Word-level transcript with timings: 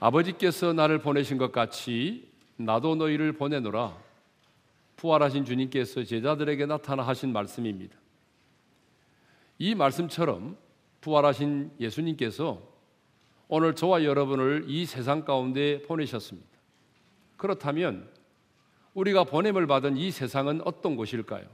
아버지께서 0.00 0.72
나를 0.72 0.98
보내신 1.00 1.38
것 1.38 1.50
같이 1.50 2.30
나도 2.56 2.94
너희를 2.94 3.32
보내노라. 3.32 3.96
부활하신 4.96 5.44
주님께서 5.44 6.04
제자들에게 6.04 6.66
나타나 6.66 7.02
하신 7.04 7.32
말씀입니다. 7.32 7.96
이 9.58 9.74
말씀처럼 9.74 10.56
부활하신 11.00 11.72
예수님께서 11.80 12.60
오늘 13.48 13.74
저와 13.74 14.04
여러분을 14.04 14.64
이 14.68 14.86
세상 14.86 15.24
가운데 15.24 15.82
보내셨습니다. 15.82 16.48
그렇다면 17.36 18.08
우리가 18.94 19.24
보냄을 19.24 19.66
받은 19.66 19.96
이 19.96 20.10
세상은 20.10 20.60
어떤 20.64 20.96
곳일까요? 20.96 21.46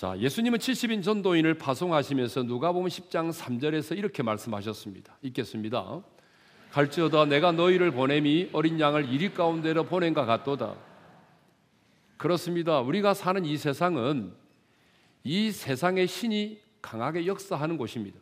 자, 0.00 0.18
예수님은 0.18 0.60
70인 0.60 1.02
전도인을 1.02 1.58
파송하시면서 1.58 2.44
누가복음 2.44 2.88
10장 2.88 3.30
3절에서 3.34 3.98
이렇게 3.98 4.22
말씀하셨습니다. 4.22 5.18
읽겠습니다. 5.20 6.00
갈지어다 6.70 7.26
내가 7.26 7.52
너희를 7.52 7.90
보냄이 7.90 8.48
어린 8.54 8.80
양을 8.80 9.12
이리 9.12 9.34
가운데로 9.34 9.84
보낸가 9.84 10.24
같도다. 10.24 10.74
그렇습니다. 12.16 12.80
우리가 12.80 13.12
사는 13.12 13.44
이 13.44 13.58
세상은 13.58 14.32
이 15.22 15.50
세상의 15.50 16.06
신이 16.06 16.58
강하게 16.80 17.26
역사하는 17.26 17.76
곳입니다. 17.76 18.18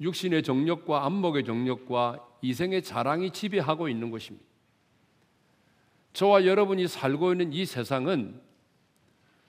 육신의 0.00 0.44
정력과 0.44 1.04
안목의 1.04 1.44
정력과 1.44 2.26
이생의 2.40 2.84
자랑이 2.84 3.32
지배하고 3.32 3.90
있는 3.90 4.10
곳입니다. 4.10 4.46
저와 6.14 6.46
여러분이 6.46 6.88
살고 6.88 7.32
있는 7.32 7.52
이 7.52 7.66
세상은 7.66 8.40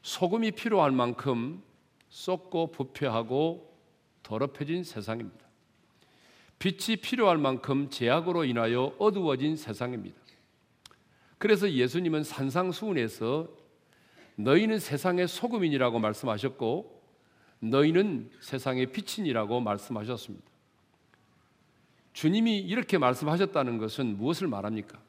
소금이 0.06 0.52
필요할 0.52 0.92
만큼 0.92 1.64
썩고 2.10 2.70
부패하고 2.70 3.76
더럽혀진 4.22 4.84
세상입니다. 4.84 5.44
빛이 6.60 6.98
필요할 6.98 7.40
만큼 7.40 7.90
제약으로 7.90 8.46
인하여 8.46 8.94
어두워진 9.00 9.56
세상입니다. 9.56 10.16
그래서 11.40 11.72
예수님은 11.72 12.24
산상수훈에서 12.24 13.48
너희는 14.36 14.78
세상의 14.78 15.28
소금이라고 15.28 15.98
말씀하셨고 15.98 17.02
너희는 17.62 18.30
세상의 18.42 18.92
빛이라고 18.92 19.60
말씀하셨습니다. 19.60 20.46
주님이 22.14 22.60
이렇게 22.60 23.00
말씀하셨다는 23.00 23.80
것은 23.80 24.18
무엇을 24.18 24.48
말합니까? 24.50 25.02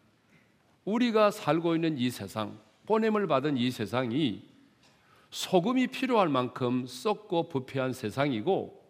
우리가 0.86 1.30
살고 1.30 1.74
있는 1.74 1.98
이 1.98 2.08
세상, 2.08 2.58
보냄을 2.86 3.27
받은 3.27 3.58
이 3.58 3.70
세상이 3.70 4.56
소금이 5.37 5.89
필요할 5.89 6.31
만큼 6.31 6.87
썩고 6.87 7.51
부패한 7.51 7.92
세상이고 7.92 8.83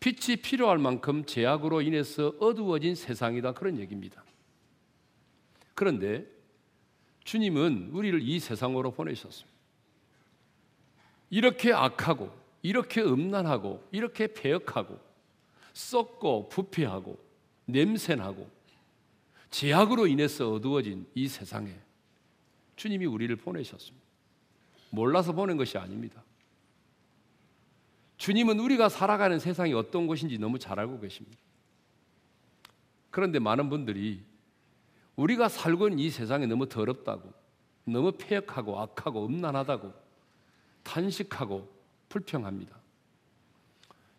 빛이 0.00 0.36
필요할 0.36 0.78
만큼 0.78 1.26
제약으로 1.26 1.82
인해서 1.82 2.32
어두워진 2.40 2.94
세상이다 2.94 3.52
그런 3.52 3.78
얘기입니다. 3.78 4.24
그런데 5.74 6.26
주님은 7.24 7.90
우리를 7.92 8.26
이 8.26 8.40
세상으로 8.40 8.92
보내셨습니다. 8.92 9.58
이렇게 11.28 11.74
악하고 11.74 12.32
이렇게 12.62 13.02
음란하고 13.02 13.86
이렇게 13.90 14.32
폐역하고 14.32 14.98
썩고 15.74 16.48
부패하고 16.48 17.18
냄새나고 17.66 18.48
제약으로 19.50 20.06
인해서 20.06 20.50
어두워진 20.50 21.06
이 21.14 21.28
세상에 21.28 21.74
주님이 22.76 23.04
우리를 23.04 23.36
보내셨습니다. 23.36 24.07
몰라서 24.90 25.32
보낸 25.32 25.56
것이 25.56 25.78
아닙니다. 25.78 26.22
주님은 28.16 28.58
우리가 28.58 28.88
살아가는 28.88 29.38
세상이 29.38 29.72
어떤 29.74 30.06
곳인지 30.06 30.38
너무 30.38 30.58
잘 30.58 30.78
알고 30.80 31.00
계십니다. 31.00 31.38
그런데 33.10 33.38
많은 33.38 33.70
분들이 33.70 34.22
우리가 35.16 35.48
살고 35.48 35.88
있는 35.88 35.98
이 35.98 36.10
세상이 36.10 36.46
너무 36.46 36.68
더럽다고, 36.68 37.32
너무 37.84 38.12
폐역하고 38.12 38.78
악하고 38.80 39.26
음란하다고 39.26 39.92
탄식하고 40.82 41.68
불평합니다. 42.08 42.76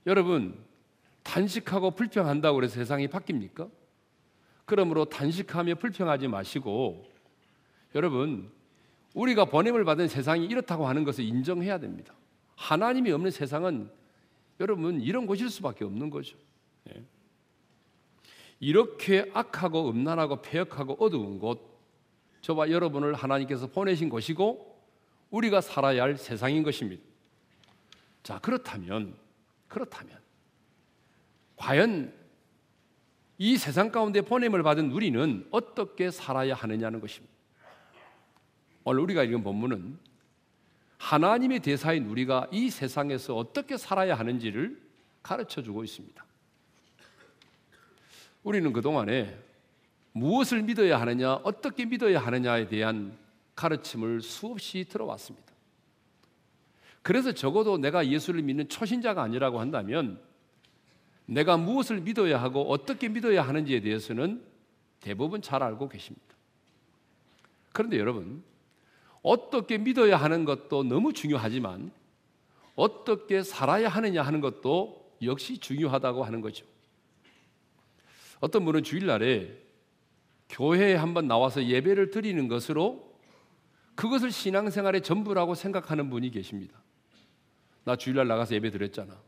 여러분, 0.06 0.58
단식하고 1.24 1.92
불평한다고 1.92 2.64
해서 2.64 2.76
세상이 2.76 3.08
바뀝니까? 3.08 3.70
그러므로 4.66 5.06
단식하며 5.06 5.76
불평하지 5.76 6.28
마시고 6.28 7.04
여러분 7.96 8.52
우리가 9.14 9.46
보냄을 9.46 9.86
받은 9.86 10.08
세상이 10.08 10.46
이렇다고 10.46 10.88
하는 10.88 11.04
것을 11.04 11.24
인정해야 11.24 11.80
됩니다. 11.80 12.14
하나님이 12.56 13.12
없는 13.12 13.32
세상은 13.32 13.90
여러분 14.60 15.02
이런 15.02 15.26
곳일 15.26 15.50
수밖에 15.50 15.86
없는 15.86 16.10
거죠. 16.10 16.38
예. 16.90 17.04
이렇게 18.60 19.30
악하고 19.34 19.90
음란하고 19.90 20.42
폐역하고 20.42 20.98
어두운 21.00 21.40
곳 21.40 21.80
저와 22.42 22.70
여러분을 22.70 23.14
하나님께서 23.14 23.68
보내신 23.68 24.10
곳이고 24.10 24.78
우리가 25.30 25.62
살아야 25.62 26.04
할 26.04 26.18
세상인 26.18 26.64
것입니다. 26.64 27.02
자 28.24 28.40
그렇다면 28.40 29.16
그렇다면 29.68 30.18
과연 31.56 32.14
이 33.38 33.58
세상 33.58 33.92
가운데 33.92 34.22
보냄을 34.22 34.64
받은 34.64 34.92
우리는 34.92 35.48
어떻게 35.52 36.12
살아야 36.12 36.54
하느냐는 36.54 37.00
것입니다. 37.00 37.39
오늘 38.90 39.04
우리가 39.04 39.24
읽은 39.24 39.44
본문은 39.44 40.00
하나님의 40.98 41.60
대사인 41.60 42.08
우리가 42.08 42.48
이 42.52 42.72
세상에서 42.72 43.36
어떻게 43.36 43.78
살아야 43.78 44.16
하는지를 44.16 44.82
가르쳐 45.22 45.62
주고 45.62 45.84
있습니다. 45.84 46.26
우리는 48.42 48.74
그동안에 48.74 49.38
무엇을 50.14 50.64
믿어야 50.64 51.00
하느냐, 51.00 51.36
어떻게 51.36 51.86
믿어야 51.86 52.20
하느냐에 52.20 52.68
대한 52.68 53.16
가르침을 53.54 54.24
수없이 54.24 54.86
들어왔습니다. 54.90 55.54
그래서 57.04 57.32
적어도 57.32 57.78
내가 57.78 58.08
예수를 58.08 58.42
믿는 58.42 58.70
초신자가 58.70 59.22
아니라고 59.22 59.60
한다면 59.60 60.20
내가 61.28 61.58
무엇을 61.58 62.02
믿어야 62.02 62.42
하고 62.42 62.72
어떻게 62.72 63.08
믿어야 63.08 63.44
하는지에 63.44 63.82
대해서는 63.82 64.44
대부분 65.00 65.44
잘 65.44 65.62
알고 65.62 65.90
계십니다. 65.90 66.26
그런데 67.72 68.00
여러분, 68.00 68.49
어떻게 69.22 69.78
믿어야 69.78 70.18
하는 70.18 70.46
것도 70.46 70.84
너무 70.84 71.14
중요하지만 71.14 71.92
어떻게 72.76 73.44
살아야 73.44 73.90
하느냐 73.90 74.22
하는 74.22 74.40
것도 74.42 75.14
역시 75.22 75.58
중요하다고 75.58 76.24
하는 76.24 76.42
거죠. 76.42 76.66
어떤 78.40 78.64
분은 78.64 78.84
주일날에 78.84 79.58
교회에 80.50 80.96
한번 80.96 81.28
나와서 81.28 81.64
예배를 81.66 82.10
드리는 82.10 82.48
것으로 82.48 83.14
그것을 83.96 84.32
신앙생활의 84.32 85.04
전부라고 85.04 85.56
생각하는 85.56 86.10
분이 86.10 86.32
계십니다. 86.32 86.82
나 87.84 87.96
주일날 87.98 88.28
나가서 88.28 88.56
예배 88.56 88.72
드렸잖아. 88.72 89.20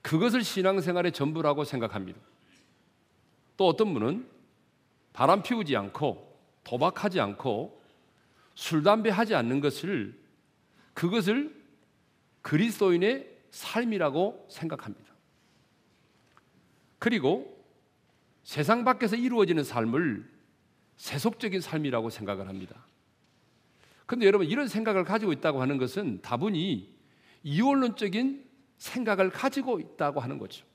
그것을 0.00 0.42
신앙생활의 0.42 1.12
전부라고 1.12 1.64
생각합니다. 1.64 2.18
또 3.58 3.66
어떤 3.68 3.92
분은 3.92 4.26
바람 5.12 5.42
피우지 5.42 5.76
않고 5.76 6.38
도박하지 6.64 7.20
않고 7.20 7.77
술 8.58 8.82
담배 8.82 9.08
하지 9.08 9.36
않는 9.36 9.60
것을 9.60 10.20
그것을 10.92 11.54
그리스도인의 12.42 13.38
삶이라고 13.52 14.48
생각합니다. 14.50 15.14
그리고 16.98 17.64
세상 18.42 18.84
밖에서 18.84 19.14
이루어지는 19.14 19.62
삶을 19.62 20.28
세속적인 20.96 21.60
삶이라고 21.60 22.10
생각을 22.10 22.48
합니다. 22.48 22.84
근데 24.06 24.26
여러분 24.26 24.48
이런 24.48 24.66
생각을 24.66 25.04
가지고 25.04 25.32
있다고 25.32 25.62
하는 25.62 25.78
것은 25.78 26.20
다분히 26.20 26.92
이원론적인 27.44 28.44
생각을 28.76 29.30
가지고 29.30 29.78
있다고 29.78 30.18
하는 30.18 30.36
거죠. 30.36 30.66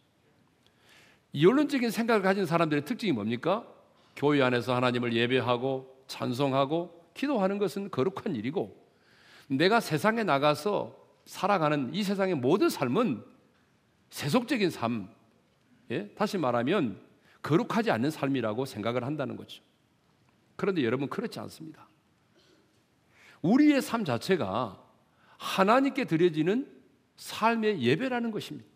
이론적인 1.34 1.92
생각을 1.92 2.22
가진 2.22 2.46
사람들의 2.46 2.86
특징이 2.86 3.12
뭡니까? 3.12 3.68
교회 4.16 4.42
안에서 4.42 4.74
하나님을 4.74 5.12
예배하고 5.12 6.06
찬송하고 6.07 7.03
기도하는 7.13 7.57
것은 7.57 7.89
거룩한 7.92 8.36
일이고 8.36 8.83
내가 9.48 9.80
세상에 9.80 10.24
나가서 10.24 10.98
살아가는 11.25 11.94
이 11.94 12.04
세상의 12.04 12.36
모든 12.36 12.69
삶은 12.69 13.24
세속적인 14.10 14.69
삶, 14.69 15.10
예? 15.92 16.10
다시 16.15 16.38
말하면 16.38 17.00
거룩하지 17.42 17.92
않는 17.92 18.10
삶이라고 18.12 18.65
생각을 18.65 19.04
한다는 19.04 19.36
거죠. 19.36 19.62
그런데 20.56 20.83
여러분 20.83 21.10
그렇지 21.10 21.39
않습니다. 21.39 21.88
우리의 23.42 23.81
삶 23.81 24.06
자체가 24.06 24.81
하나님께 25.38 26.06
드려지는 26.06 26.71
삶의 27.18 27.81
예배라는 27.81 28.31
것입니다. 28.31 28.68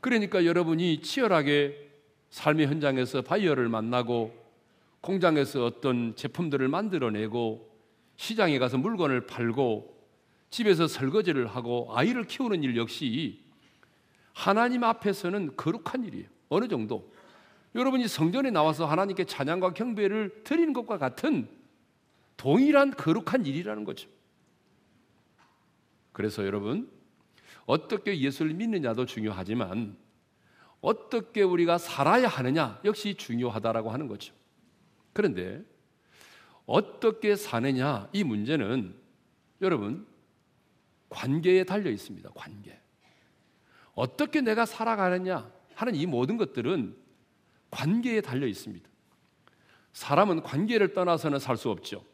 그러니까 0.00 0.44
여러분이 0.44 1.02
치열하게 1.02 1.90
삶의 2.30 2.66
현장에서 2.66 3.22
바이어를 3.22 3.68
만나고 3.68 4.41
공장에서 5.02 5.64
어떤 5.66 6.16
제품들을 6.16 6.66
만들어내고 6.68 7.70
시장에 8.16 8.58
가서 8.58 8.78
물건을 8.78 9.26
팔고 9.26 10.00
집에서 10.48 10.86
설거지를 10.86 11.46
하고 11.46 11.88
아이를 11.90 12.24
키우는 12.24 12.62
일 12.62 12.76
역시 12.76 13.42
하나님 14.32 14.84
앞에서는 14.84 15.56
거룩한 15.56 16.04
일이에요. 16.04 16.28
어느 16.48 16.68
정도 16.68 17.12
여러분이 17.74 18.06
성전에 18.06 18.50
나와서 18.50 18.86
하나님께 18.86 19.24
찬양과 19.24 19.74
경배를 19.74 20.44
드리는 20.44 20.72
것과 20.72 20.98
같은 20.98 21.48
동일한 22.36 22.92
거룩한 22.92 23.46
일이라는 23.46 23.84
거죠. 23.84 24.08
그래서 26.12 26.44
여러분 26.44 26.90
어떻게 27.64 28.18
예수를 28.20 28.54
믿느냐도 28.54 29.06
중요하지만 29.06 29.96
어떻게 30.80 31.42
우리가 31.42 31.78
살아야 31.78 32.28
하느냐 32.28 32.78
역시 32.84 33.14
중요하다라고 33.14 33.90
하는 33.90 34.06
거죠. 34.06 34.34
그런데 35.12 35.62
어떻게 36.66 37.36
사느냐 37.36 38.08
이 38.12 38.24
문제는 38.24 38.94
여러분 39.60 40.06
관계에 41.08 41.64
달려 41.64 41.90
있습니다. 41.90 42.30
관계. 42.34 42.78
어떻게 43.94 44.40
내가 44.40 44.64
살아가느냐 44.64 45.50
하는 45.74 45.94
이 45.94 46.06
모든 46.06 46.36
것들은 46.36 46.96
관계에 47.70 48.20
달려 48.20 48.46
있습니다. 48.46 48.88
사람은 49.92 50.42
관계를 50.42 50.94
떠나서는 50.94 51.38
살 51.38 51.56
수 51.56 51.70
없죠. 51.70 52.04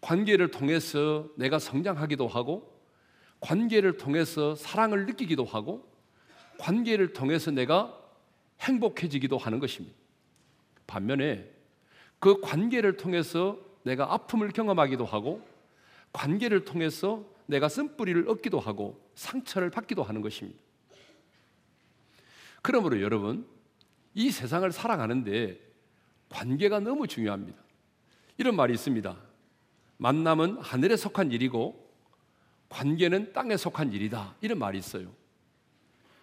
관계를 0.00 0.50
통해서 0.50 1.28
내가 1.36 1.58
성장하기도 1.58 2.26
하고, 2.28 2.82
관계를 3.40 3.96
통해서 3.96 4.54
사랑을 4.54 5.06
느끼기도 5.06 5.44
하고, 5.44 5.88
관계를 6.58 7.12
통해서 7.12 7.50
내가 7.50 7.96
행복해지기도 8.60 9.38
하는 9.38 9.60
것입니다. 9.60 9.96
반면에 10.86 11.57
그 12.18 12.40
관계를 12.40 12.96
통해서 12.96 13.58
내가 13.82 14.12
아픔을 14.12 14.50
경험하기도 14.50 15.04
하고, 15.04 15.46
관계를 16.12 16.64
통해서 16.64 17.24
내가 17.46 17.68
쓴뿌리를 17.68 18.28
얻기도 18.28 18.60
하고, 18.60 19.00
상처를 19.14 19.70
받기도 19.70 20.02
하는 20.02 20.20
것입니다. 20.20 20.58
그러므로 22.62 23.00
여러분, 23.00 23.46
이 24.14 24.30
세상을 24.30 24.70
살아가는데 24.72 25.60
관계가 26.28 26.80
너무 26.80 27.06
중요합니다. 27.06 27.58
이런 28.36 28.56
말이 28.56 28.74
있습니다. 28.74 29.16
만남은 29.96 30.58
하늘에 30.58 30.96
속한 30.96 31.32
일이고 31.32 31.88
관계는 32.68 33.32
땅에 33.32 33.56
속한 33.56 33.92
일이다. 33.92 34.34
이런 34.40 34.58
말이 34.58 34.78
있어요. 34.78 35.08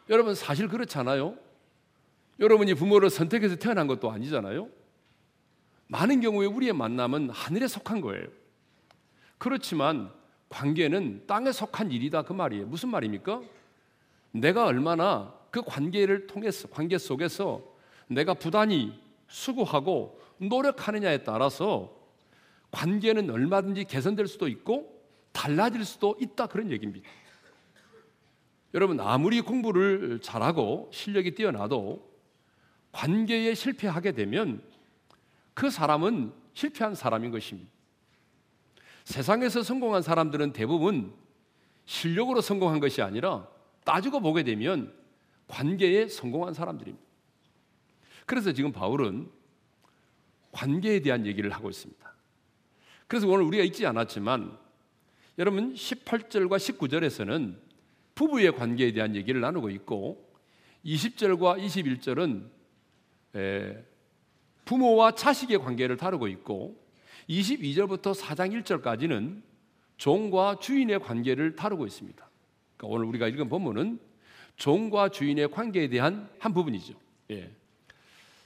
여러분 0.10 0.36
사실 0.36 0.68
그렇잖아요. 0.68 1.38
여러분이 2.40 2.74
부모를 2.76 3.10
선택해서 3.10 3.56
태어난 3.56 3.88
것도 3.88 4.12
아니잖아요. 4.12 4.70
많은 5.88 6.22
경우에 6.22 6.48
우리의 6.48 6.74
만남은 6.74 7.30
하늘에 7.30 7.68
속한 7.68 8.02
거예요. 8.02 8.28
그렇지만 9.38 10.12
관계는 10.50 11.28
땅에 11.28 11.52
속한 11.52 11.92
일이다 11.92 12.24
그 12.24 12.34
말이에요. 12.34 12.68
무슨 12.68 12.90
말입니까? 12.90 13.42
내가 14.32 14.66
얼마나 14.66 15.34
그 15.52 15.62
관계를 15.62 16.28
통해서 16.28 16.68
관계 16.68 16.98
속에서 16.98 17.64
내가 18.08 18.34
부단히 18.34 19.00
수고하고 19.28 20.20
노력하느냐에 20.38 21.24
따라서 21.24 21.96
관계는 22.72 23.30
얼마든지 23.30 23.86
개선될 23.86 24.28
수도 24.28 24.48
있고 24.48 25.02
달라질 25.32 25.86
수도 25.86 26.16
있다 26.20 26.48
그런 26.48 26.72
얘기입니다. 26.72 27.08
여러분 28.74 29.00
아무리 29.00 29.40
공부를 29.42 30.20
잘하고 30.22 30.90
실력이 30.92 31.36
뛰어나도 31.36 32.06
관계에 32.92 33.54
실패하게 33.54 34.12
되면 34.12 34.62
그 35.56 35.72
사람은 35.72 36.31
실패한 36.54 36.94
사람인 36.94 37.31
것입니다. 37.31 37.72
세상에서 39.06 39.63
성공한 39.63 40.04
사람들은 40.04 40.54
대부분 40.54 41.13
실력으로 41.86 42.42
성공한 42.42 42.80
것이 42.80 43.02
아니라 43.02 43.48
따지고 43.84 44.19
보게 44.19 44.44
되면 44.44 44.94
관계에 45.48 46.07
성공한 46.07 46.54
사람들입니다. 46.54 47.06
그래서 48.25 48.52
지금 48.52 48.72
바울은 48.72 49.31
관계에 50.52 51.00
대한 51.02 51.25
얘기를 51.25 51.52
하고 51.52 51.69
있습니다. 51.69 52.13
그래서 53.08 53.28
오늘 53.28 53.46
우리가 53.46 53.63
읽지 53.63 53.86
않았지만 53.86 54.58
여러분 55.38 55.74
18절과 55.74 56.58
19절에서는 56.58 57.58
부부의 58.16 58.56
관계에 58.56 58.92
대한 58.92 59.16
얘기를 59.16 59.42
나누고 59.42 59.69
있고 59.69 60.34
20절과 60.86 61.63
21절은 61.63 62.50
부모와 64.66 65.12
자식의 65.12 65.60
관계를 65.60 65.98
다루고 65.98 66.28
있고 66.28 66.84
22절부터 67.30 68.14
4장 68.14 68.64
1절까지는 68.64 69.42
종과 69.98 70.60
주인의 70.60 71.00
관계를 71.00 71.56
다루고 71.56 71.86
있습니다. 71.86 72.30
그러니까 72.78 72.96
오늘 72.96 73.08
우리가 73.08 73.28
읽은 73.28 73.50
본문은 73.50 74.00
종과 74.58 75.10
주인의 75.10 75.52
관계에 75.52 75.88
대한 75.88 76.30
한 76.40 76.54
부분이죠. 76.54 76.94
예. 77.32 77.52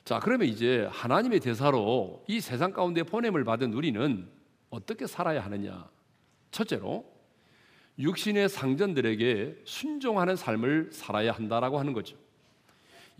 자, 0.06 0.20
그러면 0.20 0.48
이제 0.48 0.88
하나님의 0.92 1.40
대사로 1.40 2.24
이 2.28 2.40
세상 2.40 2.72
가운데 2.72 3.04
보냄을 3.04 3.44
받은 3.44 3.74
우리는 3.74 4.28
어떻게 4.70 5.08
살아야 5.08 5.44
하느냐? 5.46 5.88
첫째로 6.52 7.06
육신의 8.00 8.50
상전들에게 8.50 9.62
순종하는 9.66 10.36
삶을 10.36 10.90
살아야 10.94 11.32
한다라고 11.32 11.80
하는 11.80 11.94
거죠. 11.94 12.18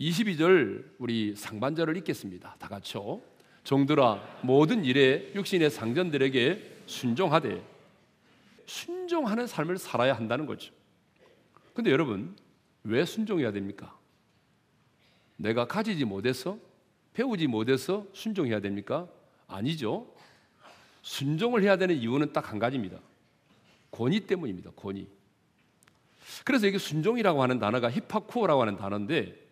22절 0.00 0.84
우리 0.98 1.36
상반절을 1.36 1.96
읽겠습니다. 1.98 2.56
다 2.58 2.68
같이요. 2.68 3.20
종들아 3.64 4.40
모든 4.42 4.84
일에 4.84 5.30
육신의 5.34 5.70
상전들에게 5.70 6.82
순종하되 6.86 7.62
순종하는 8.66 9.46
삶을 9.46 9.76
살아야 9.76 10.14
한다는 10.14 10.46
거죠. 10.46 10.72
근데 11.74 11.90
여러분 11.90 12.34
왜 12.82 13.04
순종해야 13.04 13.52
됩니까? 13.52 13.96
내가 15.36 15.66
가지지 15.66 16.04
못해서 16.06 16.58
배우지 17.12 17.46
못해서 17.46 18.06
순종해야 18.14 18.60
됩니까? 18.60 19.06
아니죠. 19.46 20.14
순종을 21.02 21.62
해야 21.62 21.76
되는 21.76 21.94
이유는 21.94 22.32
딱 22.32 22.50
한 22.50 22.58
가지입니다. 22.58 22.98
권위 23.90 24.20
때문입니다. 24.20 24.70
권위. 24.76 25.08
그래서 26.44 26.66
이게 26.66 26.78
순종이라고 26.78 27.42
하는 27.42 27.58
단어가 27.58 27.90
히파쿠어라고 27.90 28.62
하는 28.62 28.76
단어인데 28.76 29.49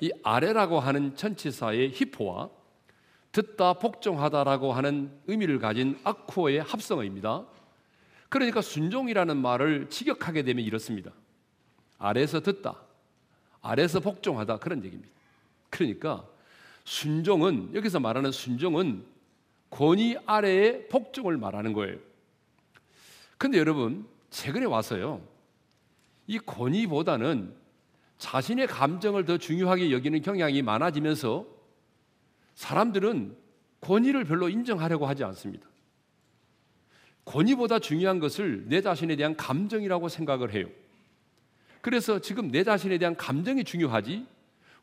이 0.00 0.12
아래라고 0.22 0.80
하는 0.80 1.14
천치사의 1.16 1.90
히포와 1.90 2.50
듣다 3.32 3.74
복종하다라고 3.74 4.72
하는 4.72 5.12
의미를 5.26 5.58
가진 5.58 5.98
아쿠어의 6.04 6.62
합성어입니다. 6.62 7.46
그러니까 8.28 8.60
순종이라는 8.60 9.36
말을 9.36 9.88
직역하게 9.90 10.42
되면 10.42 10.64
이렇습니다. 10.64 11.12
아래서 11.98 12.40
듣다, 12.40 12.76
아래서 13.60 14.00
복종하다 14.00 14.58
그런 14.58 14.84
얘기입니다. 14.84 15.12
그러니까 15.70 16.24
순종은 16.84 17.74
여기서 17.74 18.00
말하는 18.00 18.32
순종은 18.32 19.04
권위 19.70 20.16
아래의 20.24 20.88
복종을 20.88 21.36
말하는 21.36 21.72
거예요. 21.72 21.98
근데 23.36 23.58
여러분 23.58 24.06
최근에 24.30 24.64
와서요. 24.66 25.20
이 26.26 26.38
권위보다는 26.38 27.54
자신의 28.18 28.66
감정을 28.66 29.24
더 29.24 29.38
중요하게 29.38 29.92
여기는 29.92 30.20
경향이 30.22 30.62
많아지면서 30.62 31.46
사람들은 32.54 33.36
권위를 33.80 34.24
별로 34.24 34.48
인정하려고 34.48 35.06
하지 35.06 35.22
않습니다. 35.24 35.66
권위보다 37.24 37.78
중요한 37.78 38.18
것을 38.18 38.64
내 38.68 38.80
자신에 38.80 39.14
대한 39.16 39.36
감정이라고 39.36 40.08
생각을 40.08 40.52
해요. 40.52 40.66
그래서 41.80 42.18
지금 42.20 42.50
내 42.50 42.64
자신에 42.64 42.98
대한 42.98 43.16
감정이 43.16 43.64
중요하지 43.64 44.26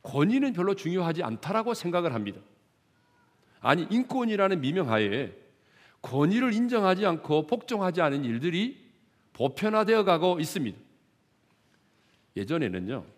권위는 0.04 0.54
별로 0.54 0.76
중요하지 0.76 1.24
않다라고 1.24 1.74
생각을 1.74 2.14
합니다. 2.14 2.40
아니 3.60 3.86
인권이라는 3.90 4.62
미명하에 4.62 5.34
권위를 6.02 6.54
인정하지 6.54 7.06
않고 7.06 7.48
복종하지 7.48 8.02
않은 8.02 8.24
일들이 8.24 8.86
보편화되어 9.34 10.06
가고 10.06 10.40
있습니다. 10.40 10.78
예전에는요 12.38 13.15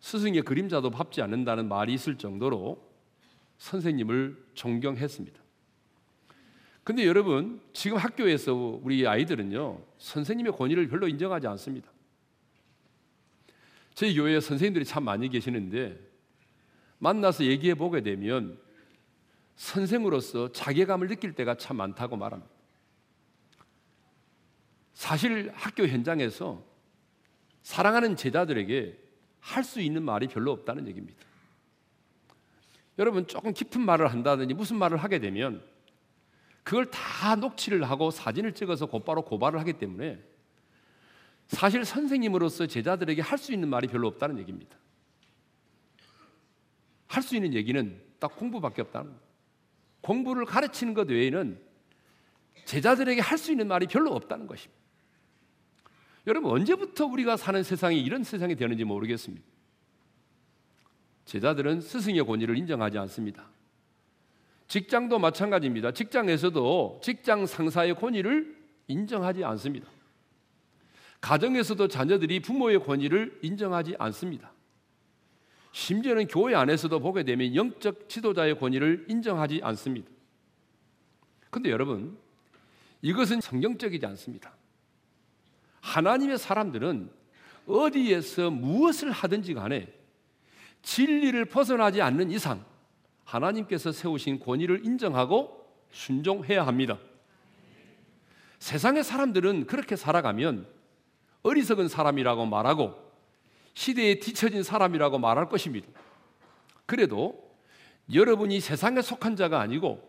스승의 0.00 0.42
그림자도 0.42 0.90
밟지 0.90 1.22
않는다는 1.22 1.68
말이 1.68 1.94
있을 1.94 2.16
정도로 2.18 2.86
선생님을 3.58 4.50
존경했습니다. 4.54 5.40
근데 6.84 7.04
여러분 7.04 7.60
지금 7.72 7.96
학교에서 7.96 8.54
우리 8.54 9.06
아이들은요 9.06 9.82
선생님의 9.98 10.52
권위를 10.52 10.88
별로 10.88 11.08
인정하지 11.08 11.46
않습니다. 11.48 11.90
저희 13.94 14.14
교회에 14.14 14.40
선생님들이 14.40 14.84
참 14.84 15.04
많이 15.04 15.28
계시는데 15.28 15.98
만나서 16.98 17.44
얘기해 17.44 17.74
보게 17.74 18.02
되면 18.02 18.58
선생으로서 19.56 20.52
자괴감을 20.52 21.08
느낄 21.08 21.32
때가 21.32 21.56
참 21.56 21.78
많다고 21.78 22.16
말합니다. 22.16 22.52
사실 24.92 25.50
학교 25.54 25.86
현장에서 25.86 26.64
사랑하는 27.62 28.16
제자들에게 28.16 29.05
할 29.40 29.62
수 29.64 29.80
있는 29.80 30.02
말이 30.02 30.26
별로 30.28 30.52
없다는 30.52 30.86
얘기입니다. 30.88 31.24
여러분 32.98 33.26
조금 33.26 33.52
깊은 33.52 33.80
말을 33.80 34.10
한다든지 34.10 34.54
무슨 34.54 34.76
말을 34.76 34.96
하게 34.98 35.18
되면 35.18 35.62
그걸 36.62 36.90
다 36.90 37.36
녹취를 37.36 37.84
하고 37.84 38.10
사진을 38.10 38.52
찍어서 38.54 38.86
곧바로 38.86 39.22
고발을 39.22 39.60
하기 39.60 39.74
때문에 39.74 40.18
사실 41.48 41.84
선생님으로서 41.84 42.66
제자들에게 42.66 43.22
할 43.22 43.38
수 43.38 43.52
있는 43.52 43.68
말이 43.68 43.86
별로 43.86 44.08
없다는 44.08 44.38
얘기입니다. 44.40 44.76
할 47.06 47.22
수 47.22 47.36
있는 47.36 47.54
얘기는 47.54 48.02
딱 48.18 48.34
공부밖에 48.36 48.82
없다는 48.82 49.10
거예요. 49.10 49.20
공부를 50.00 50.44
가르치는 50.44 50.94
것 50.94 51.08
외에는 51.08 51.60
제자들에게 52.64 53.20
할 53.20 53.38
수 53.38 53.52
있는 53.52 53.68
말이 53.68 53.86
별로 53.86 54.12
없다는 54.14 54.46
것입니다. 54.48 54.85
여러분 56.26 56.50
언제부터 56.50 57.06
우리가 57.06 57.36
사는 57.36 57.62
세상이 57.62 58.00
이런 58.00 58.24
세상이 58.24 58.56
되는지 58.56 58.84
모르겠습니다. 58.84 59.44
제자들은 61.24 61.80
스승의 61.80 62.24
권위를 62.24 62.56
인정하지 62.56 62.98
않습니다. 62.98 63.48
직장도 64.68 65.18
마찬가지입니다. 65.18 65.92
직장에서도 65.92 67.00
직장 67.02 67.46
상사의 67.46 67.94
권위를 67.94 68.56
인정하지 68.88 69.44
않습니다. 69.44 69.88
가정에서도 71.20 71.88
자녀들이 71.88 72.40
부모의 72.40 72.80
권위를 72.80 73.38
인정하지 73.42 73.96
않습니다. 73.98 74.52
심지어는 75.72 76.26
교회 76.26 76.54
안에서도 76.54 76.98
보게 77.00 77.22
되면 77.22 77.54
영적 77.54 78.08
지도자의 78.08 78.58
권위를 78.58 79.06
인정하지 79.08 79.60
않습니다. 79.62 80.08
근데 81.50 81.70
여러분, 81.70 82.16
이것은 83.02 83.40
성경적이지 83.40 84.04
않습니다. 84.06 84.54
하나님의 85.86 86.36
사람들은 86.36 87.10
어디에서 87.68 88.50
무엇을 88.50 89.12
하든지 89.12 89.54
간에 89.54 89.92
진리를 90.82 91.44
벗어나지 91.46 92.02
않는 92.02 92.30
이상 92.32 92.64
하나님께서 93.24 93.92
세우신 93.92 94.40
권위를 94.40 94.84
인정하고 94.84 95.64
순종해야 95.92 96.66
합니다. 96.66 96.98
세상의 98.58 99.04
사람들은 99.04 99.66
그렇게 99.66 99.94
살아가면 99.94 100.66
어리석은 101.42 101.88
사람이라고 101.88 102.46
말하고 102.46 102.94
시대에 103.74 104.18
뒤처진 104.18 104.64
사람이라고 104.64 105.18
말할 105.18 105.48
것입니다. 105.48 105.86
그래도 106.84 107.48
여러분이 108.12 108.60
세상에 108.60 109.02
속한 109.02 109.36
자가 109.36 109.60
아니고 109.60 110.02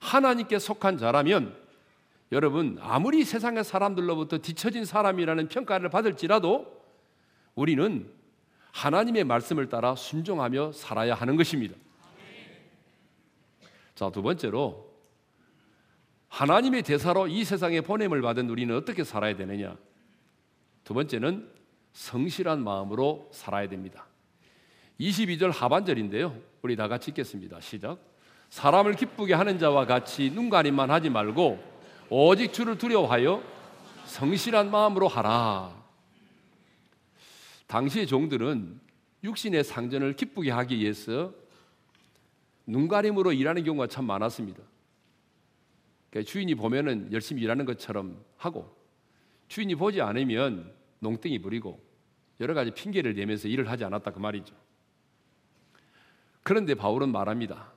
하나님께 0.00 0.58
속한 0.60 0.98
자라면 0.98 1.65
여러분 2.32 2.78
아무리 2.80 3.24
세상의 3.24 3.62
사람들로부터 3.64 4.38
뒤처진 4.38 4.84
사람이라는 4.84 5.48
평가를 5.48 5.90
받을지라도 5.90 6.66
우리는 7.54 8.10
하나님의 8.72 9.24
말씀을 9.24 9.68
따라 9.68 9.94
순종하며 9.94 10.72
살아야 10.72 11.14
하는 11.14 11.36
것입니다. 11.36 11.74
자, 13.94 14.10
두 14.10 14.22
번째로 14.22 14.92
하나님의 16.28 16.82
대사로 16.82 17.28
이 17.28 17.44
세상에 17.44 17.80
보냄을 17.80 18.20
받은 18.20 18.50
우리는 18.50 18.76
어떻게 18.76 19.04
살아야 19.04 19.34
되느냐? 19.36 19.76
두 20.84 20.92
번째는 20.92 21.48
성실한 21.92 22.62
마음으로 22.62 23.30
살아야 23.32 23.68
됩니다. 23.68 24.06
22절 25.00 25.52
하반절인데요. 25.52 26.36
우리 26.60 26.76
다 26.76 26.88
같이 26.88 27.10
읽겠습니다. 27.10 27.60
시작. 27.60 27.98
사람을 28.50 28.94
기쁘게 28.96 29.32
하는 29.32 29.58
자와 29.58 29.86
같이 29.86 30.30
눈가림만 30.30 30.90
하지 30.90 31.08
말고 31.08 31.75
오직 32.08 32.52
주를 32.52 32.78
두려워하여 32.78 33.42
성실한 34.04 34.70
마음으로 34.70 35.08
하라. 35.08 35.74
당시의 37.66 38.06
종들은 38.06 38.80
육신의 39.24 39.64
상전을 39.64 40.14
기쁘게 40.14 40.50
하기 40.52 40.78
위해서 40.78 41.34
눈가림으로 42.66 43.32
일하는 43.32 43.64
경우가 43.64 43.88
참 43.88 44.06
많았습니다. 44.06 44.62
그러니까 46.10 46.30
주인이 46.30 46.54
보면은 46.54 47.12
열심히 47.12 47.42
일하는 47.42 47.64
것처럼 47.64 48.24
하고 48.36 48.76
주인이 49.48 49.74
보지 49.74 50.00
않으면 50.00 50.72
농땡이 51.00 51.40
부리고 51.40 51.84
여러 52.40 52.54
가지 52.54 52.70
핑계를 52.70 53.14
내면서 53.14 53.48
일을 53.48 53.68
하지 53.68 53.84
않았다 53.84 54.12
그 54.12 54.18
말이죠. 54.18 54.54
그런데 56.42 56.74
바울은 56.74 57.10
말합니다. 57.10 57.72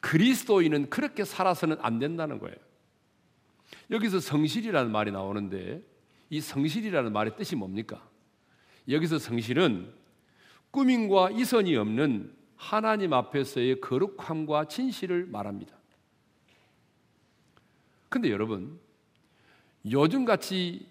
그리스도인은 0.00 0.88
그렇게 0.90 1.24
살아서는 1.24 1.76
안 1.80 1.98
된다는 1.98 2.38
거예요. 2.38 2.56
여기서 3.90 4.20
성실이라는 4.20 4.90
말이 4.90 5.10
나오는데 5.10 5.82
이 6.30 6.40
성실이라는 6.40 7.12
말의 7.12 7.36
뜻이 7.36 7.56
뭡니까? 7.56 8.08
여기서 8.88 9.18
성실은 9.18 9.92
꾸밈과 10.70 11.30
이선이 11.30 11.76
없는 11.76 12.34
하나님 12.56 13.12
앞에서의 13.12 13.80
거룩함과 13.80 14.66
진실을 14.68 15.26
말합니다. 15.26 15.76
근데 18.08 18.30
여러분, 18.30 18.78
요즘 19.90 20.24
같이 20.24 20.88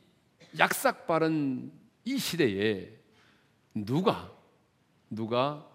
약삭 0.57 1.07
빠른 1.07 1.71
이 2.05 2.17
시대에 2.17 2.91
누가 3.73 4.31
누가 5.09 5.67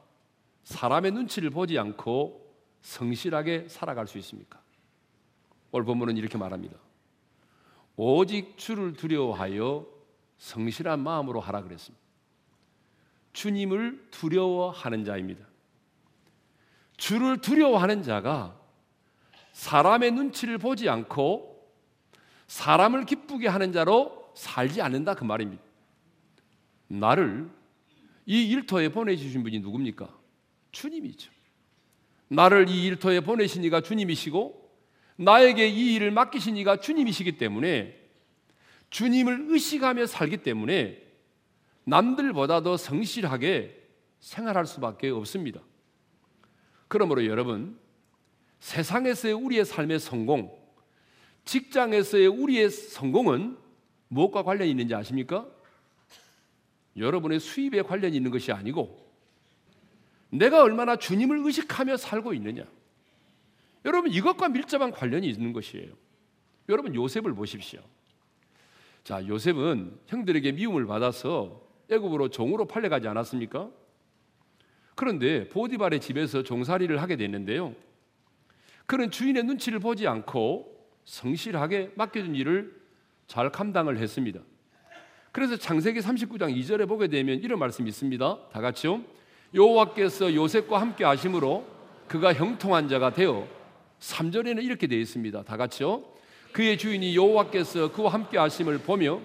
사람의 0.64 1.12
눈치를 1.12 1.50
보지 1.50 1.78
않고 1.78 2.54
성실하게 2.82 3.68
살아갈 3.68 4.06
수 4.06 4.18
있습니까? 4.18 4.62
오늘 5.70 5.84
본문은 5.84 6.16
이렇게 6.16 6.38
말합니다. 6.38 6.76
오직 8.00 8.56
주를 8.56 8.92
두려워하여 8.92 9.84
성실한 10.38 11.00
마음으로 11.00 11.40
하라 11.40 11.62
그랬습니다. 11.64 12.00
주님을 13.32 14.06
두려워하는 14.12 15.04
자입니다. 15.04 15.44
주를 16.96 17.40
두려워하는 17.40 18.04
자가 18.04 18.56
사람의 19.50 20.12
눈치를 20.12 20.58
보지 20.58 20.88
않고 20.88 21.68
사람을 22.46 23.04
기쁘게 23.04 23.48
하는 23.48 23.72
자로 23.72 24.32
살지 24.36 24.80
않는다 24.80 25.14
그 25.14 25.24
말입니다. 25.24 25.62
나를 26.86 27.50
이 28.26 28.48
일터에 28.48 28.90
보내주신 28.90 29.42
분이 29.42 29.58
누굽니까? 29.58 30.08
주님이죠. 30.70 31.32
나를 32.28 32.68
이 32.68 32.84
일터에 32.84 33.20
보내신 33.20 33.64
이가 33.64 33.80
주님이시고 33.80 34.67
나에게 35.20 35.66
이 35.66 35.94
일을 35.94 36.12
맡기신 36.12 36.56
이가 36.56 36.78
주님이시기 36.78 37.38
때문에 37.38 37.98
주님을 38.90 39.46
의식하며 39.48 40.06
살기 40.06 40.38
때문에 40.38 41.02
남들보다 41.84 42.62
더 42.62 42.76
성실하게 42.76 43.76
생활할 44.20 44.64
수밖에 44.66 45.10
없습니다. 45.10 45.60
그러므로 46.86 47.26
여러분, 47.26 47.78
세상에서의 48.60 49.34
우리의 49.34 49.64
삶의 49.64 49.98
성공, 49.98 50.56
직장에서의 51.44 52.28
우리의 52.28 52.70
성공은 52.70 53.58
무엇과 54.08 54.44
관련이 54.44 54.70
있는지 54.70 54.94
아십니까? 54.94 55.46
여러분의 56.96 57.40
수입에 57.40 57.82
관련이 57.82 58.16
있는 58.16 58.30
것이 58.30 58.52
아니고 58.52 59.06
내가 60.30 60.62
얼마나 60.62 60.96
주님을 60.96 61.38
의식하며 61.44 61.96
살고 61.96 62.34
있느냐. 62.34 62.64
여러분 63.88 64.12
이것과 64.12 64.50
밀접한 64.50 64.90
관련이 64.90 65.26
있는 65.26 65.54
것이에요. 65.54 65.90
여러분 66.68 66.94
요셉을 66.94 67.34
보십시오. 67.34 67.80
자, 69.02 69.26
요셉은 69.26 69.98
형들에게 70.06 70.52
미움을 70.52 70.84
받아서 70.84 71.62
애굽으로 71.90 72.28
종으로 72.28 72.66
팔려가지 72.66 73.08
않았습니까? 73.08 73.70
그런데 74.94 75.48
보디발의 75.48 76.02
집에서 76.02 76.42
종살이를 76.42 77.00
하게 77.00 77.16
됐는데요. 77.16 77.74
그는 78.84 79.10
주인의 79.10 79.44
눈치를 79.44 79.78
보지 79.78 80.06
않고 80.06 80.86
성실하게 81.06 81.92
맡겨준 81.94 82.34
일을 82.34 82.78
잘 83.26 83.50
감당을 83.50 83.96
했습니다. 83.96 84.40
그래서 85.32 85.56
창세기 85.56 86.00
39장 86.00 86.54
2절에 86.54 86.86
보게 86.86 87.08
되면 87.08 87.38
이런 87.38 87.58
말씀이 87.58 87.88
있습니다. 87.88 88.48
다 88.52 88.60
같이요. 88.60 89.02
여호와께서 89.54 90.34
요셉과 90.34 90.78
함께 90.78 91.04
하심으로 91.04 91.66
그가 92.06 92.34
형통한 92.34 92.88
자가 92.88 93.14
되어 93.14 93.48
3절에는 94.00 94.62
이렇게 94.62 94.86
되어 94.86 94.98
있습니다. 94.98 95.42
다 95.42 95.56
같이요. 95.56 96.04
그의 96.52 96.78
주인이 96.78 97.14
여호와께서 97.14 97.92
그와 97.92 98.12
함께 98.12 98.38
하심을 98.38 98.78
보며 98.78 99.20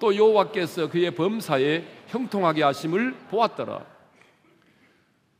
또 0.00 0.14
여호와께서 0.14 0.90
그의 0.90 1.14
범사에 1.14 1.84
형통하게 2.08 2.62
하심을 2.62 3.14
보았더라. 3.30 3.86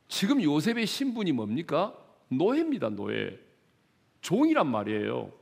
지금 0.09 0.43
요셉의 0.43 0.87
신분이 0.87 1.33
뭡니까? 1.33 1.95
노예입니다, 2.29 2.91
노예. 2.91 3.39
종이란 4.21 4.67
말이에요. 4.69 5.33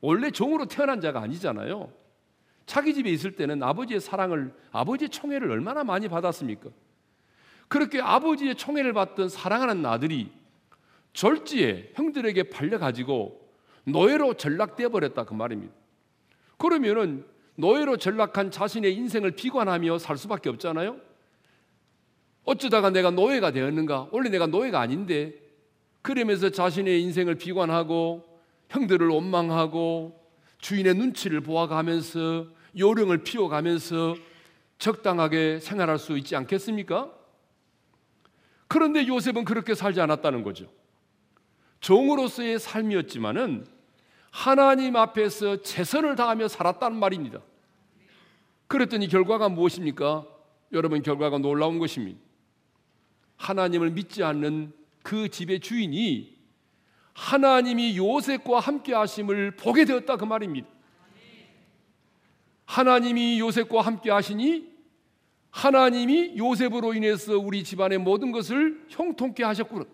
원래 0.00 0.30
종으로 0.30 0.66
태어난 0.66 1.00
자가 1.00 1.22
아니잖아요. 1.22 1.90
자기 2.66 2.94
집에 2.94 3.10
있을 3.10 3.32
때는 3.32 3.62
아버지의 3.62 4.00
사랑을, 4.00 4.54
아버지의 4.72 5.08
총애를 5.08 5.50
얼마나 5.50 5.84
많이 5.84 6.08
받았습니까? 6.08 6.70
그렇게 7.68 8.00
아버지의 8.00 8.56
총애를 8.56 8.92
받던 8.92 9.28
사랑하는 9.28 9.84
아들이 9.86 10.30
절지에 11.14 11.92
형들에게 11.94 12.44
팔려가지고 12.50 13.40
노예로 13.84 14.34
전락되어 14.34 14.90
버렸다 14.90 15.24
그 15.24 15.32
말입니다. 15.32 15.72
그러면은 16.58 17.24
노예로 17.56 17.96
전락한 17.96 18.50
자신의 18.50 18.94
인생을 18.94 19.30
비관하며 19.32 19.98
살 19.98 20.18
수밖에 20.18 20.48
없잖아요. 20.50 20.96
어쩌다가 22.44 22.90
내가 22.90 23.10
노예가 23.10 23.52
되었는가? 23.52 24.08
원래 24.10 24.28
내가 24.28 24.46
노예가 24.46 24.80
아닌데 24.80 25.34
그러면서 26.02 26.50
자신의 26.50 27.00
인생을 27.02 27.36
비관하고 27.36 28.24
형들을 28.68 29.06
원망하고 29.08 30.20
주인의 30.58 30.94
눈치를 30.94 31.40
보아가면서 31.40 32.46
요령을 32.76 33.18
피워가면서 33.18 34.16
적당하게 34.78 35.60
생활할 35.60 35.98
수 35.98 36.18
있지 36.18 36.34
않겠습니까? 36.34 37.12
그런데 38.66 39.06
요셉은 39.06 39.44
그렇게 39.44 39.74
살지 39.74 40.00
않았다는 40.00 40.42
거죠. 40.42 40.66
종으로서의 41.84 42.58
삶이었지만은 42.58 43.66
하나님 44.30 44.96
앞에서 44.96 45.60
최선을 45.60 46.16
다하며 46.16 46.48
살았다는 46.48 46.98
말입니다. 46.98 47.40
그랬더니 48.68 49.06
결과가 49.06 49.50
무엇입니까? 49.50 50.26
여러분 50.72 51.02
결과가 51.02 51.36
놀라운 51.38 51.78
것입니다. 51.78 52.18
하나님을 53.36 53.90
믿지 53.90 54.24
않는 54.24 54.72
그 55.02 55.28
집의 55.28 55.60
주인이 55.60 56.34
하나님이 57.12 57.98
요셉과 57.98 58.60
함께 58.60 58.94
하심을 58.94 59.56
보게 59.56 59.84
되었다 59.84 60.16
그 60.16 60.24
말입니다. 60.24 60.66
하나님이 62.64 63.38
요셉과 63.40 63.82
함께 63.82 64.10
하시니 64.10 64.72
하나님이 65.50 66.38
요셉으로 66.38 66.94
인해서 66.94 67.38
우리 67.38 67.62
집안의 67.62 67.98
모든 67.98 68.32
것을 68.32 68.86
형통케 68.88 69.44
하셨구나. 69.44 69.84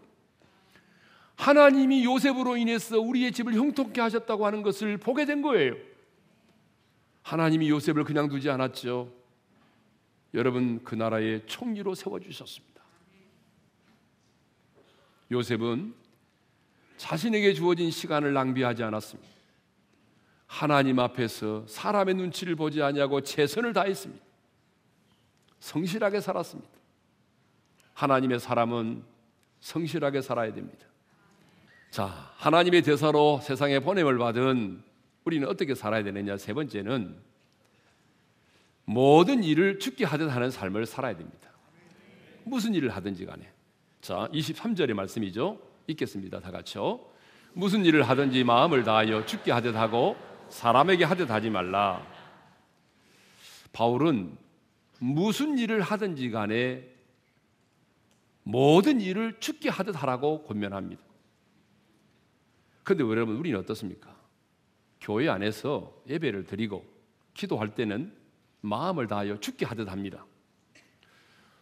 하나님이 1.40 2.04
요셉으로 2.04 2.58
인해서 2.58 3.00
우리의 3.00 3.32
집을 3.32 3.54
형통케 3.54 3.98
하셨다고 3.98 4.44
하는 4.44 4.60
것을 4.60 4.98
보게 4.98 5.24
된 5.24 5.40
거예요. 5.40 5.74
하나님이 7.22 7.70
요셉을 7.70 8.04
그냥 8.04 8.28
두지 8.28 8.50
않았죠. 8.50 9.10
여러분 10.34 10.84
그 10.84 10.94
나라의 10.94 11.46
총리로 11.46 11.94
세워 11.94 12.20
주셨습니다. 12.20 12.82
요셉은 15.32 15.94
자신에게 16.98 17.54
주어진 17.54 17.90
시간을 17.90 18.34
낭비하지 18.34 18.82
않았습니다. 18.82 19.30
하나님 20.46 20.98
앞에서 20.98 21.66
사람의 21.66 22.16
눈치를 22.16 22.54
보지 22.54 22.82
아니하고 22.82 23.22
최선을 23.22 23.72
다했습니다. 23.72 24.22
성실하게 25.60 26.20
살았습니다. 26.20 26.70
하나님의 27.94 28.40
사람은 28.40 29.04
성실하게 29.60 30.20
살아야 30.20 30.52
됩니다. 30.52 30.89
자, 31.90 32.32
하나님의 32.36 32.82
대사로 32.82 33.40
세상에 33.42 33.80
보냄을 33.80 34.16
받은 34.16 34.80
우리는 35.24 35.48
어떻게 35.48 35.74
살아야 35.74 36.04
되느냐? 36.04 36.36
세 36.36 36.54
번째는 36.54 37.16
모든 38.84 39.42
일을 39.42 39.80
죽게 39.80 40.04
하듯 40.04 40.30
하는 40.30 40.52
삶을 40.52 40.86
살아야 40.86 41.16
됩니다. 41.16 41.50
무슨 42.44 42.74
일을 42.74 42.90
하든지 42.90 43.26
간에. 43.26 43.50
자, 44.00 44.28
23절의 44.32 44.94
말씀이죠. 44.94 45.60
읽겠습니다. 45.88 46.38
다 46.38 46.52
같이요. 46.52 47.00
무슨 47.54 47.84
일을 47.84 48.04
하든지 48.04 48.44
마음을 48.44 48.84
다하여 48.84 49.26
죽게 49.26 49.50
하듯 49.50 49.74
하고 49.74 50.16
사람에게 50.48 51.04
하듯 51.04 51.28
하지 51.28 51.50
말라. 51.50 52.06
바울은 53.72 54.36
무슨 55.00 55.58
일을 55.58 55.80
하든지 55.80 56.30
간에 56.30 56.84
모든 58.44 59.00
일을 59.00 59.40
죽게 59.40 59.68
하듯 59.70 60.00
하라고 60.00 60.44
권면합니다. 60.44 61.09
그런데 62.82 63.04
여러분 63.04 63.36
우리는 63.36 63.58
어떻습니까? 63.58 64.14
교회 65.00 65.28
안에서 65.28 66.02
예배를 66.08 66.44
드리고 66.44 66.84
기도할 67.34 67.74
때는 67.74 68.14
마음을 68.60 69.06
다하여 69.06 69.38
죽게 69.40 69.64
하듯 69.64 69.90
합니다. 69.90 70.26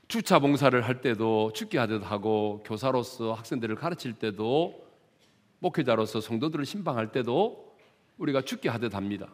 주차 0.09 0.39
봉사를 0.39 0.81
할 0.81 1.01
때도 1.01 1.53
죽게 1.53 1.79
하듯 1.79 2.11
하고 2.11 2.63
교사로서 2.65 3.35
학생들을 3.35 3.77
가르칠 3.77 4.15
때도 4.15 4.87
목회자로서 5.61 6.21
성도들을 6.21 6.65
신방할 6.65 7.13
때도 7.13 7.77
우리가 8.17 8.43
죽게 8.43 8.69
하듯 8.69 8.95
합니다. 8.95 9.33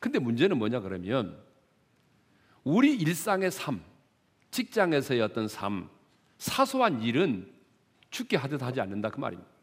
근데 0.00 0.18
문제는 0.18 0.58
뭐냐 0.58 0.80
그러면 0.80 1.38
우리 2.62 2.94
일상의 2.94 3.50
삶, 3.50 3.82
직장에서의 4.50 5.20
어떤 5.20 5.46
삶, 5.46 5.88
사소한 6.38 7.02
일은 7.02 7.52
죽게 8.10 8.36
하듯 8.36 8.62
하지 8.62 8.80
않는다 8.80 9.10
그 9.10 9.20
말입니다. 9.20 9.53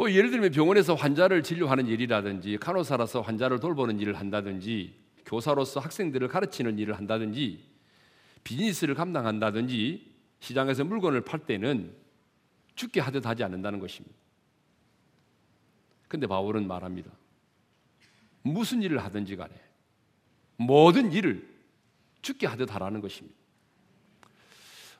뭐 0.00 0.10
예를 0.10 0.30
들면 0.30 0.52
병원에서 0.52 0.94
환자를 0.94 1.42
진료하는 1.42 1.86
일이라든지 1.86 2.56
간호사로서 2.56 3.20
환자를 3.20 3.60
돌보는 3.60 4.00
일을 4.00 4.14
한다든지 4.14 4.94
교사로서 5.26 5.78
학생들을 5.78 6.26
가르치는 6.26 6.78
일을 6.78 6.96
한다든지 6.96 7.62
비즈니스를 8.42 8.94
감당한다든지 8.94 10.10
시장에서 10.38 10.84
물건을 10.84 11.20
팔 11.20 11.40
때는 11.40 11.94
죽게 12.76 13.00
하듯 13.00 13.26
하지 13.26 13.44
않는다는 13.44 13.78
것입니다. 13.78 14.16
근데 16.08 16.26
바울은 16.26 16.66
말합니다. 16.66 17.10
무슨 18.40 18.80
일을 18.80 19.04
하든지 19.04 19.36
간에 19.36 19.52
모든 20.56 21.12
일을 21.12 21.46
죽게 22.22 22.46
하듯 22.46 22.74
하라는 22.74 23.02
것입니다. 23.02 23.36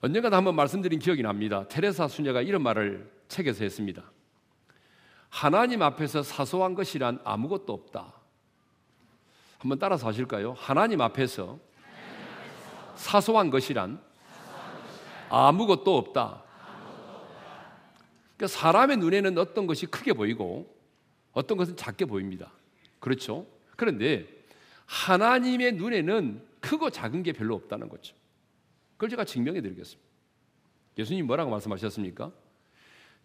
언젠가 0.03 0.31
한번 0.31 0.55
말씀드린 0.57 0.99
기억이 0.99 1.23
납니다. 1.23 1.67
테레사 1.69 2.07
수녀가 2.07 2.43
이런 2.43 2.63
말을 2.63 3.11
책에서 3.29 3.65
했습니다. 3.65 4.05
하나님 5.31 5.81
앞에서 5.81 6.23
사소한 6.23 6.75
것이란 6.75 7.21
아무것도 7.25 7.73
없다. 7.73 8.13
한번 9.59 9.79
따라서 9.79 10.07
하실까요? 10.07 10.55
하나님 10.55 11.01
앞에서 11.01 11.59
사소한 12.97 13.51
것이란 13.51 14.03
아무것도 15.31 15.97
없다. 15.97 16.43
그러니까 18.37 18.59
사람의 18.59 18.97
눈에는 18.99 19.39
어떤 19.39 19.67
것이 19.67 19.87
크게 19.87 20.13
보이고 20.13 20.75
어떤 21.33 21.57
것은 21.57 21.77
작게 21.77 22.07
보입니다. 22.07 22.51
그렇죠? 22.99 23.47
그런데 23.77 24.27
하나님의 24.87 25.73
눈에는 25.73 26.45
크고 26.61 26.91
작은 26.91 27.23
게 27.23 27.33
별로 27.33 27.55
없다는 27.55 27.89
거죠. 27.89 28.17
그걸 28.93 29.09
제가 29.11 29.25
증명해 29.25 29.61
드리겠습니다. 29.61 30.11
예수님 30.99 31.27
뭐라고 31.27 31.51
말씀하셨습니까? 31.51 32.33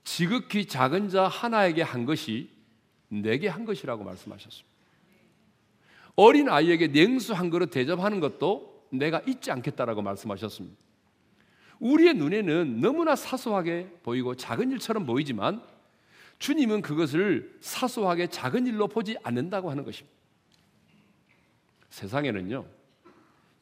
지극히 0.05 0.65
작은 0.65 1.09
자 1.09 1.27
하나에게 1.27 1.81
한 1.81 2.05
것이 2.05 2.49
내게 3.09 3.49
한 3.49 3.65
것이라고 3.65 4.03
말씀하셨습니다. 4.03 4.73
어린 6.15 6.47
아이에게 6.47 6.87
냉수 6.87 7.33
한 7.33 7.49
그릇 7.49 7.71
대접하는 7.71 8.21
것도 8.21 8.85
내가 8.91 9.21
잊지 9.27 9.51
않겠다라고 9.51 10.01
말씀하셨습니다. 10.01 10.77
우리의 11.79 12.13
눈에는 12.13 12.79
너무나 12.79 13.15
사소하게 13.15 13.97
보이고 14.03 14.35
작은 14.35 14.71
일처럼 14.71 15.05
보이지만 15.05 15.61
주님은 16.39 16.81
그것을 16.81 17.57
사소하게 17.59 18.27
작은 18.27 18.67
일로 18.67 18.87
보지 18.87 19.17
않는다고 19.23 19.69
하는 19.69 19.83
것입니다. 19.83 20.15
세상에는요, 21.89 22.65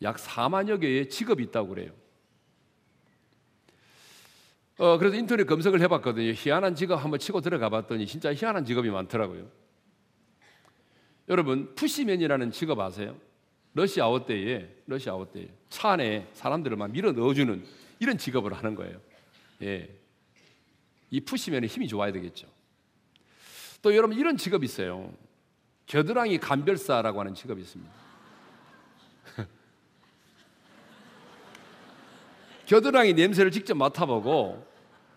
약 0.01 0.17
4만여 0.17 0.82
개의 0.82 1.10
직업이 1.10 1.43
있다고 1.43 1.69
그래요. 1.69 1.91
어, 4.84 4.98
그래서 4.98 5.15
인터넷 5.15 5.46
검색을 5.46 5.80
해봤거든요. 5.80 6.34
희한한 6.36 6.76
직업 6.76 7.02
한번 7.02 7.17
치고 7.17 7.39
들어가 7.39 7.69
봤더니 7.69 8.06
진짜 8.06 8.34
희한한 8.34 8.65
직업이 8.65 8.89
많더라고요. 8.89 9.50
여러분, 11.30 11.74
푸시맨이라는 11.74 12.52
직업 12.52 12.82
아세요? 12.82 13.15
러시아워 13.76 14.26
때에, 14.26 14.67
러시아워 14.86 15.32
때에 15.32 15.48
차 15.69 15.91
안에 15.91 16.28
사람들을 16.34 16.76
막 16.76 16.91
밀어 16.91 17.13
넣어주는 17.13 17.65
이런 18.00 18.17
직업을 18.17 18.52
하는 18.52 18.76
거예요. 18.76 19.00
예. 19.62 19.89
이 21.12 21.22
푸시맨의 21.22 21.69
힘이 21.69 21.88
좋아야 21.88 22.12
되겠죠. 22.12 22.50
또 23.82 23.96
여러분 23.96 24.17
이런 24.17 24.36
직업이 24.36 24.65
있어요. 24.65 25.13
겨드랑이 25.86 26.39
간별사라고 26.39 27.22
하는 27.22 27.34
직업이 27.34 27.62
있습니다. 27.62 27.89
겨드랑이 32.67 33.13
냄새를 33.13 33.50
직접 33.50 33.76
맡아보고 33.78 34.72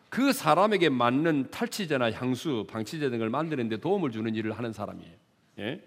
그 0.08 0.32
사람에게 0.32 0.88
맞는 0.88 1.50
탈취제나 1.50 2.12
향수, 2.12 2.66
방치제 2.68 3.10
등을 3.10 3.28
만드는 3.28 3.68
데 3.68 3.76
도움을 3.78 4.10
주는 4.10 4.34
일을 4.34 4.52
하는 4.52 4.72
사람이에요. 4.72 5.12
예? 5.58 5.82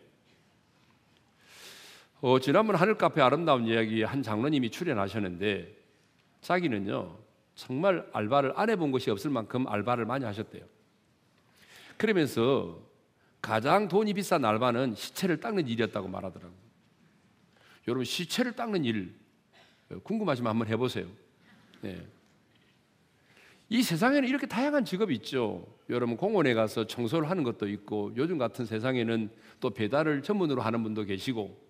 어, 2.22 2.40
지난번 2.40 2.76
하늘 2.76 2.96
카페 2.96 3.22
아름다운 3.22 3.66
이야기 3.66 4.04
한 4.04 4.22
장로님이 4.22 4.72
출연하셨는데 4.72 5.74
자기는요 6.42 7.18
정말 7.56 8.08
알바를 8.14 8.54
안 8.56 8.70
해본 8.70 8.92
것이 8.92 9.10
없을 9.10 9.32
만큼 9.32 9.68
알바를 9.68 10.06
많이 10.06 10.26
하셨대요. 10.26 10.66
그러면서 11.98 12.80
가장 13.42 13.88
돈이 13.88 14.14
비싼 14.14 14.44
알바는 14.44 14.96
시체를 14.96 15.40
닦는 15.40 15.68
일이었다고 15.68 16.08
말하더라고요. 16.08 16.60
여러분 17.88 18.04
시체를 18.04 18.54
닦는 18.54 18.86
일 18.86 19.16
궁금하시면 20.04 20.50
한번 20.50 20.68
해보세요. 20.68 21.08
네. 21.82 22.06
이 23.70 23.84
세상에는 23.84 24.28
이렇게 24.28 24.48
다양한 24.48 24.84
직업이 24.84 25.14
있죠. 25.16 25.66
여러분 25.90 26.18
공원에 26.18 26.56
가서 26.56 26.88
청소를 26.88 27.30
하는 27.30 27.44
것도 27.44 27.68
있고 27.70 28.12
요즘 28.16 28.40
같은 28.40 28.66
세상에는 28.66 29.30
또 29.60 29.70
배달을 29.70 30.24
전문으로 30.24 30.62
하는 30.62 30.82
분도 30.82 31.04
계시고 31.04 31.70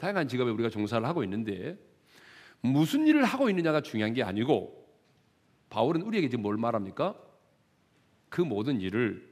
다양한 0.00 0.26
직업에 0.26 0.50
우리가 0.50 0.70
종사를 0.70 1.06
하고 1.06 1.22
있는데 1.22 1.78
무슨 2.60 3.06
일을 3.06 3.24
하고 3.24 3.48
있느냐가 3.48 3.80
중요한 3.80 4.12
게 4.12 4.24
아니고 4.24 4.76
바울은 5.70 6.02
우리에게 6.02 6.28
지금 6.28 6.42
뭘 6.42 6.56
말합니까? 6.56 7.14
그 8.28 8.40
모든 8.40 8.80
일을 8.80 9.30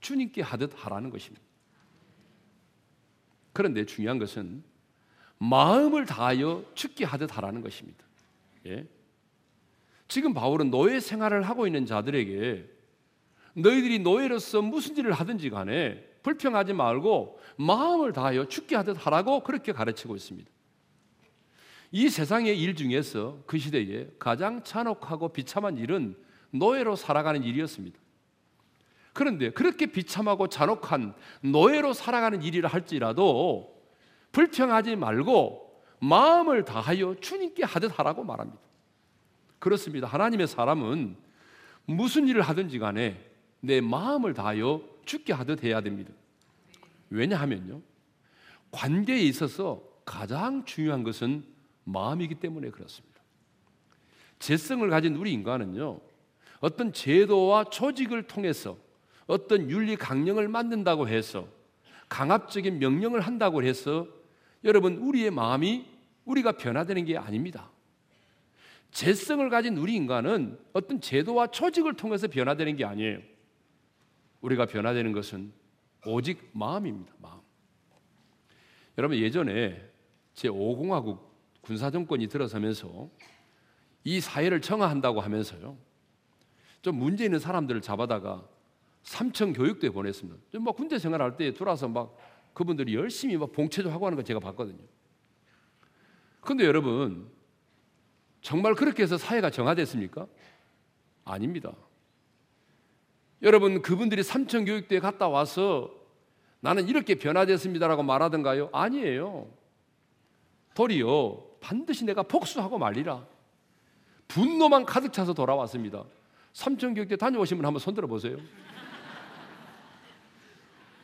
주님께 0.00 0.40
하듯 0.42 0.72
하라는 0.76 1.10
것입니다. 1.10 1.44
그런데 3.52 3.84
중요한 3.84 4.18
것은 4.18 4.62
마음을 5.38 6.06
다하여 6.06 6.64
죽게 6.74 7.04
하듯 7.04 7.36
하라는 7.36 7.60
것입니다. 7.60 8.04
예? 8.66 8.86
지금 10.14 10.32
바울은 10.32 10.70
노예 10.70 11.00
생활을 11.00 11.42
하고 11.42 11.66
있는 11.66 11.86
자들에게 11.86 12.70
너희들이 13.54 13.98
노예로서 13.98 14.62
무슨 14.62 14.96
일을 14.96 15.10
하든지 15.10 15.50
간에 15.50 16.08
불평하지 16.22 16.72
말고 16.72 17.40
마음을 17.56 18.12
다하여 18.12 18.46
죽게 18.46 18.76
하듯 18.76 19.04
하라고 19.04 19.40
그렇게 19.40 19.72
가르치고 19.72 20.14
있습니다. 20.14 20.48
이 21.90 22.08
세상의 22.08 22.62
일 22.62 22.76
중에서 22.76 23.42
그 23.44 23.58
시대에 23.58 24.06
가장 24.20 24.62
잔혹하고 24.62 25.32
비참한 25.32 25.78
일은 25.78 26.16
노예로 26.52 26.94
살아가는 26.94 27.42
일이었습니다. 27.42 27.98
그런데 29.14 29.50
그렇게 29.50 29.86
비참하고 29.86 30.46
잔혹한 30.46 31.14
노예로 31.40 31.92
살아가는 31.92 32.40
일이라 32.40 32.68
할지라도 32.68 33.82
불평하지 34.30 34.94
말고 34.94 35.82
마음을 35.98 36.64
다하여 36.64 37.16
주님께 37.20 37.64
하듯 37.64 37.98
하라고 37.98 38.22
말합니다. 38.22 38.62
그렇습니다. 39.64 40.06
하나님의 40.06 40.46
사람은 40.46 41.16
무슨 41.86 42.28
일을 42.28 42.42
하든지 42.42 42.78
간에 42.78 43.18
내 43.60 43.80
마음을 43.80 44.34
다하여 44.34 44.82
죽게 45.06 45.32
하듯 45.32 45.64
해야 45.64 45.80
됩니다. 45.80 46.12
왜냐하면요. 47.08 47.80
관계에 48.70 49.20
있어서 49.20 49.82
가장 50.04 50.66
중요한 50.66 51.02
것은 51.02 51.44
마음이기 51.84 52.34
때문에 52.34 52.68
그렇습니다. 52.68 53.22
재성을 54.38 54.86
가진 54.90 55.16
우리 55.16 55.32
인간은요. 55.32 55.98
어떤 56.60 56.92
제도와 56.92 57.64
조직을 57.64 58.24
통해서 58.24 58.76
어떤 59.26 59.70
윤리 59.70 59.96
강령을 59.96 60.46
만든다고 60.46 61.08
해서 61.08 61.48
강압적인 62.10 62.80
명령을 62.80 63.22
한다고 63.22 63.62
해서 63.62 64.06
여러분 64.62 64.98
우리의 64.98 65.30
마음이 65.30 65.86
우리가 66.26 66.52
변화되는 66.52 67.06
게 67.06 67.16
아닙니다. 67.16 67.70
재성을 68.94 69.50
가진 69.50 69.76
우리 69.76 69.96
인간은 69.96 70.56
어떤 70.72 71.00
제도와 71.00 71.48
조직을 71.48 71.94
통해서 71.94 72.28
변화되는 72.28 72.76
게 72.76 72.84
아니에요. 72.84 73.18
우리가 74.40 74.66
변화되는 74.66 75.12
것은 75.12 75.52
오직 76.06 76.48
마음입니다. 76.52 77.12
마음. 77.18 77.40
여러분 78.96 79.18
예전에 79.18 79.82
제 80.32 80.48
5공화국 80.48 81.18
군사 81.60 81.90
정권이 81.90 82.28
들어서면서 82.28 83.10
이 84.04 84.20
사회를 84.20 84.60
정화한다고 84.60 85.20
하면서요. 85.20 85.76
좀 86.80 86.96
문제 86.96 87.24
있는 87.24 87.40
사람들을 87.40 87.80
잡아다가 87.80 88.46
삼청 89.02 89.52
교육대에 89.52 89.90
보냈습니다. 89.90 90.60
막 90.60 90.76
군대 90.76 91.00
생활할 91.00 91.36
때 91.36 91.52
돌아서 91.52 91.88
막 91.88 92.16
그분들이 92.52 92.94
열심히 92.94 93.36
막 93.36 93.50
봉체도 93.50 93.90
하고 93.90 94.06
하는 94.06 94.14
거 94.14 94.22
제가 94.22 94.38
봤거든요. 94.38 94.84
근데 96.42 96.64
여러분 96.64 97.33
정말 98.44 98.74
그렇게 98.74 99.02
해서 99.02 99.16
사회가 99.16 99.48
정화됐습니까? 99.48 100.26
아닙니다. 101.24 101.72
여러분 103.40 103.80
그분들이 103.80 104.22
삼천 104.22 104.66
교육대에 104.66 105.00
갔다 105.00 105.28
와서 105.28 105.90
나는 106.60 106.86
이렇게 106.86 107.14
변화됐습니다라고 107.14 108.02
말하던가요? 108.02 108.68
아니에요. 108.70 109.48
도리어 110.74 111.42
반드시 111.62 112.04
내가 112.04 112.22
복수하고 112.22 112.76
말리라. 112.76 113.26
분노만 114.28 114.84
가득 114.84 115.14
차서 115.14 115.32
돌아왔습니다. 115.32 116.04
삼천 116.52 116.92
교육대 116.92 117.16
다녀오신 117.16 117.56
분 117.56 117.64
한번 117.64 117.80
손들어 117.80 118.06
보세요. 118.06 118.36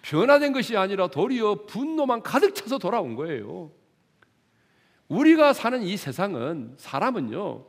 변화된 0.02 0.52
것이 0.52 0.76
아니라 0.76 1.08
도리어 1.08 1.64
분노만 1.64 2.22
가득 2.22 2.54
차서 2.54 2.76
돌아온 2.76 3.14
거예요. 3.14 3.70
우리가 5.10 5.52
사는 5.52 5.82
이 5.82 5.96
세상은 5.96 6.74
사람은요 6.78 7.66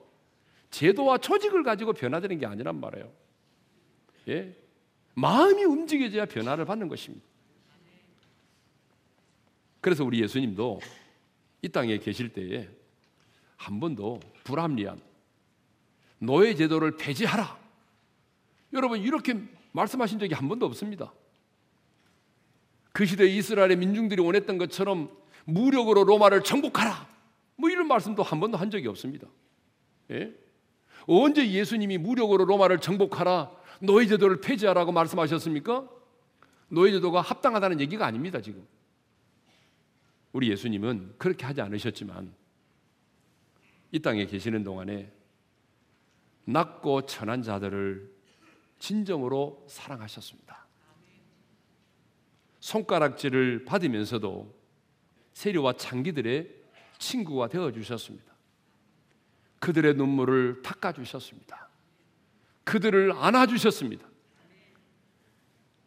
제도와 0.70 1.18
조직을 1.18 1.64
가지고 1.64 1.92
변화되는 1.92 2.40
게 2.40 2.46
아니란 2.46 2.80
말이에요. 2.80 3.12
예? 4.30 4.56
마음이 5.16 5.64
움직여져야 5.64 6.28
변화를 6.28 6.64
받는 6.66 6.88
것입니다. 6.88 7.26
그래서 9.82 10.06
우리 10.06 10.22
예수님도 10.22 10.80
이 11.64 11.70
땅에 11.70 11.98
계실 11.98 12.30
때에 12.32 12.70
한 13.58 13.80
번도 13.80 14.20
불합리한 14.44 15.02
노예 16.20 16.54
제도를 16.54 16.96
폐지하라. 16.96 17.60
여러분 18.74 19.02
이렇게 19.02 19.36
말씀하신 19.72 20.20
적이 20.20 20.36
한 20.36 20.48
번도 20.48 20.68
없습니다. 20.68 21.12
그 22.94 23.06
시대 23.06 23.26
이스라엘의 23.26 23.78
민중들이 23.78 24.22
원했던 24.22 24.60
것처럼 24.60 25.10
무력으로 25.46 26.04
로마를 26.04 26.44
정복하라. 26.44 27.11
뭐 27.62 27.70
이런 27.70 27.88
말씀도 27.88 28.24
한 28.24 28.40
번도 28.40 28.58
한 28.58 28.72
적이 28.72 28.88
없습니다. 28.88 29.28
예? 30.10 30.36
언제 31.06 31.48
예수님이 31.48 32.00
무력으로 32.00 32.46
로마를 32.46 32.80
정복하라 32.80 33.52
노예제도를 33.82 34.42
폐지하라고 34.42 34.92
말씀하셨습니까? 34.92 35.88
노예제도가 36.70 37.22
합당하다는 37.22 37.80
얘기가 37.80 38.04
아닙니다, 38.04 38.42
지금. 38.42 38.68
우리 40.32 40.50
예수님은 40.50 41.16
그렇게 41.20 41.46
하지 41.46 41.62
않으셨지만 41.62 42.34
이 43.92 44.00
땅에 44.00 44.26
계시는 44.26 44.64
동안에 44.64 45.12
낮고 46.46 47.06
천한 47.06 47.44
자들을 47.44 48.12
진정으로 48.80 49.66
사랑하셨습니다. 49.68 50.66
손가락질을 52.60 53.66
받으면서도 53.66 54.60
세리와 55.34 55.74
창기들의 55.74 56.61
친구가 57.02 57.50
되어 57.50 57.72
주셨습니다. 57.72 58.32
그들의 59.60 59.96
눈물을 59.96 60.62
닦아 60.62 60.94
주셨습니다. 60.94 61.70
그들을 62.64 63.12
안아 63.12 63.48
주셨습니다. 63.48 64.08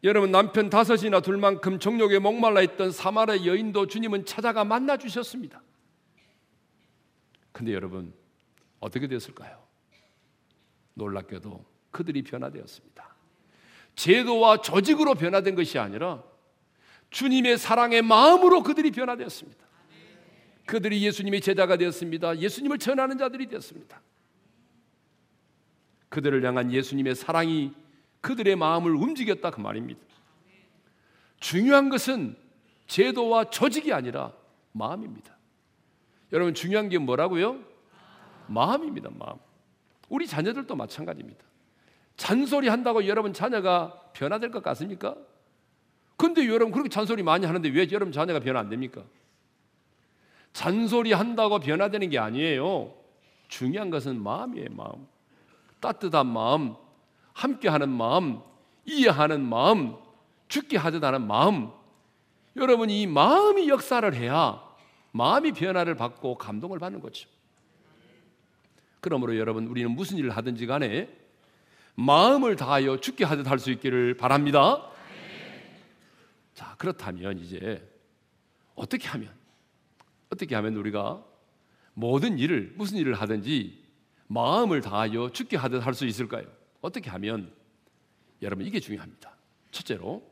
여러분 0.03 0.31
남편 0.31 0.68
다섯이나 0.68 1.20
둘만큼 1.20 1.79
정욕에 1.79 2.18
목말라 2.18 2.61
있던 2.62 2.90
사마리 2.90 3.46
여인도 3.46 3.87
주님은 3.87 4.27
찾아가 4.27 4.64
만나 4.64 4.98
주셨습니다. 4.98 5.62
근데 7.53 7.72
여러분 7.72 8.12
어떻게 8.81 9.07
됐을까요? 9.07 9.64
놀랍게도 10.94 11.64
그들이 11.90 12.22
변화되었습니다. 12.22 13.14
제도와 13.94 14.61
조직으로 14.61 15.14
변화된 15.14 15.55
것이 15.55 15.79
아니라 15.79 16.22
주님의 17.11 17.57
사랑의 17.59 18.03
마음으로 18.03 18.62
그들이 18.62 18.90
변화되었습니다. 18.90 19.63
그들이 20.66 21.03
예수님의 21.03 21.40
제자가 21.40 21.77
되었습니다. 21.77 22.38
예수님을 22.38 22.79
전하는 22.79 23.18
자들이 23.18 23.46
되었습니다. 23.46 24.00
그들을 26.09 26.44
향한 26.44 26.72
예수님의 26.72 27.14
사랑이 27.14 27.72
그들의 28.20 28.57
마음을 28.57 28.94
움직였다 28.94 29.50
그 29.50 29.61
말입니다. 29.61 30.00
중요한 31.40 31.90
것은 31.90 32.37
제도와 32.87 33.50
조직이 33.50 33.92
아니라 33.92 34.33
마음입니다. 34.72 35.37
여러분 36.33 36.55
중요한 36.55 36.88
게 36.88 36.98
뭐라고요? 36.98 37.62
마음입니다. 38.46 39.11
마음. 39.12 39.37
우리 40.09 40.27
자녀들도 40.27 40.74
마찬가지입니다. 40.74 41.44
잔소리 42.16 42.68
한다고 42.68 43.07
여러분 43.07 43.33
자녀가 43.33 44.11
변화될 44.12 44.50
것 44.50 44.62
같습니까? 44.62 45.16
근데 46.16 46.46
여러분 46.46 46.70
그렇게 46.70 46.88
잔소리 46.88 47.22
많이 47.22 47.44
하는데 47.44 47.68
왜 47.68 47.88
여러분 47.90 48.12
자녀가 48.12 48.38
변화 48.40 48.61
안 48.61 48.68
됩니까? 48.68 49.03
잔소리 50.55 51.12
한다고 51.12 51.59
변화되는 51.59 52.09
게 52.09 52.19
아니에요. 52.19 52.95
중요한 53.49 53.90
것은 53.90 54.23
마음이에요, 54.23 54.69
마음. 54.71 55.07
따뜻한 55.81 56.27
마음, 56.27 56.77
함께하는 57.35 57.90
마음, 57.90 58.40
이해하는 58.87 59.43
마음, 59.47 59.97
죽게 60.49 60.79
하듯 60.79 61.05
하는 61.05 61.27
마음. 61.27 61.71
여러분 62.57 62.88
이 62.88 63.07
마음이 63.07 63.69
역사를 63.69 64.14
해야 64.14 64.62
마음이 65.11 65.53
변화를 65.53 65.97
받고 65.97 66.37
감동을 66.37 66.79
받는 66.79 67.01
거죠. 67.01 67.29
그러므로 69.01 69.37
여러분 69.37 69.67
우리는 69.67 69.90
무슨 69.90 70.17
일을 70.19 70.31
하든지 70.31 70.67
간에 70.67 71.09
마음을 71.97 72.57
다하여 72.57 73.01
죽게 73.01 73.25
하듯 73.25 73.51
할 73.51 73.59
수 73.59 73.71
있기를 73.73 74.17
바랍니다. 74.17 74.88
자, 76.55 76.77
그렇다면 76.79 77.38
이제 77.38 77.87
어떻게 78.77 79.09
하면 79.09 79.43
어떻게 80.35 80.57
하면 80.57 80.75
우리가 80.75 81.25
모든 81.94 82.38
일을 82.38 82.75
무슨 82.77 82.99
일을 82.99 83.14
하든지 83.14 83.85
마음을 84.27 84.81
다하여 84.81 85.31
죽게 85.31 85.57
하듯 85.57 85.87
할 85.87 85.94
수 85.94 86.07
있을까요? 86.07 86.44
어떻게 86.81 87.09
하면 87.11 87.53
여러분 88.42 88.66
이게 88.66 88.81
중요합니다. 88.81 89.33
첫째로 89.70 90.23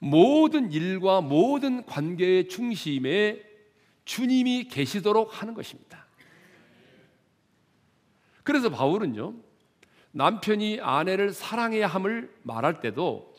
모든 0.00 0.72
일과 0.72 1.20
모든 1.20 1.84
관계의 1.86 2.48
중심에 2.48 3.44
주님이 4.04 4.64
계시도록 4.64 5.40
하는 5.40 5.54
것입니다. 5.54 6.06
그래서 8.42 8.70
바울은요, 8.70 9.34
남편이 10.12 10.80
아내를 10.80 11.32
사랑해야 11.32 11.86
함을 11.86 12.34
말할 12.42 12.80
때도 12.80 13.34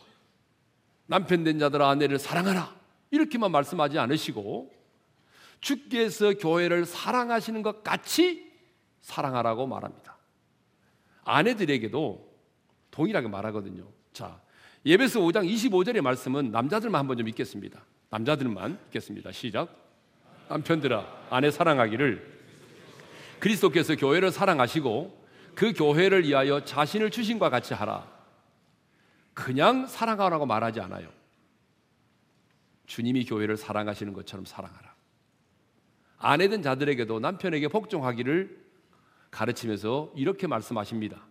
남편 1.07 1.43
된 1.43 1.59
자들 1.59 1.81
아내를 1.81 2.19
사랑하라 2.19 2.75
이렇게만 3.11 3.51
말씀하지 3.51 3.97
않으시고 3.97 4.78
주께서 5.61 6.33
교회를 6.33 6.85
사랑하시는 6.85 7.61
것 7.61 7.83
같이 7.83 8.49
사랑하라고 9.01 9.67
말합니다. 9.67 10.17
아내들에게도 11.23 12.29
동일하게 12.91 13.27
말하거든요. 13.27 13.87
자, 14.13 14.41
예배서 14.85 15.19
5장 15.19 15.49
25절의 15.49 16.01
말씀은 16.01 16.51
남자들만 16.51 16.99
한번 16.99 17.17
좀 17.17 17.27
읽겠습니다. 17.27 17.83
남자들만 18.09 18.79
읽겠습니다. 18.87 19.31
시작. 19.31 19.69
남편들아, 20.47 21.27
아내 21.29 21.51
사랑하기를 21.51 22.39
그리스도께서 23.39 23.95
교회를 23.95 24.31
사랑하시고 24.31 25.19
그 25.55 25.73
교회를 25.73 26.23
위하여 26.25 26.63
자신을 26.63 27.11
주신과 27.11 27.49
같이 27.49 27.73
하라. 27.73 28.09
그냥 29.33 29.87
사랑하라고 29.87 30.45
말하지 30.45 30.81
않아요. 30.81 31.09
주님이 32.87 33.25
교회를 33.25 33.55
사랑하시는 33.55 34.13
것처럼 34.13 34.45
사랑하라. 34.45 34.88
아내든 36.19 36.61
자들에게도 36.61 37.19
남편에게 37.19 37.69
복종하기를 37.69 38.59
가르치면서 39.31 40.11
이렇게 40.15 40.47
말씀하십니다. 40.47 41.21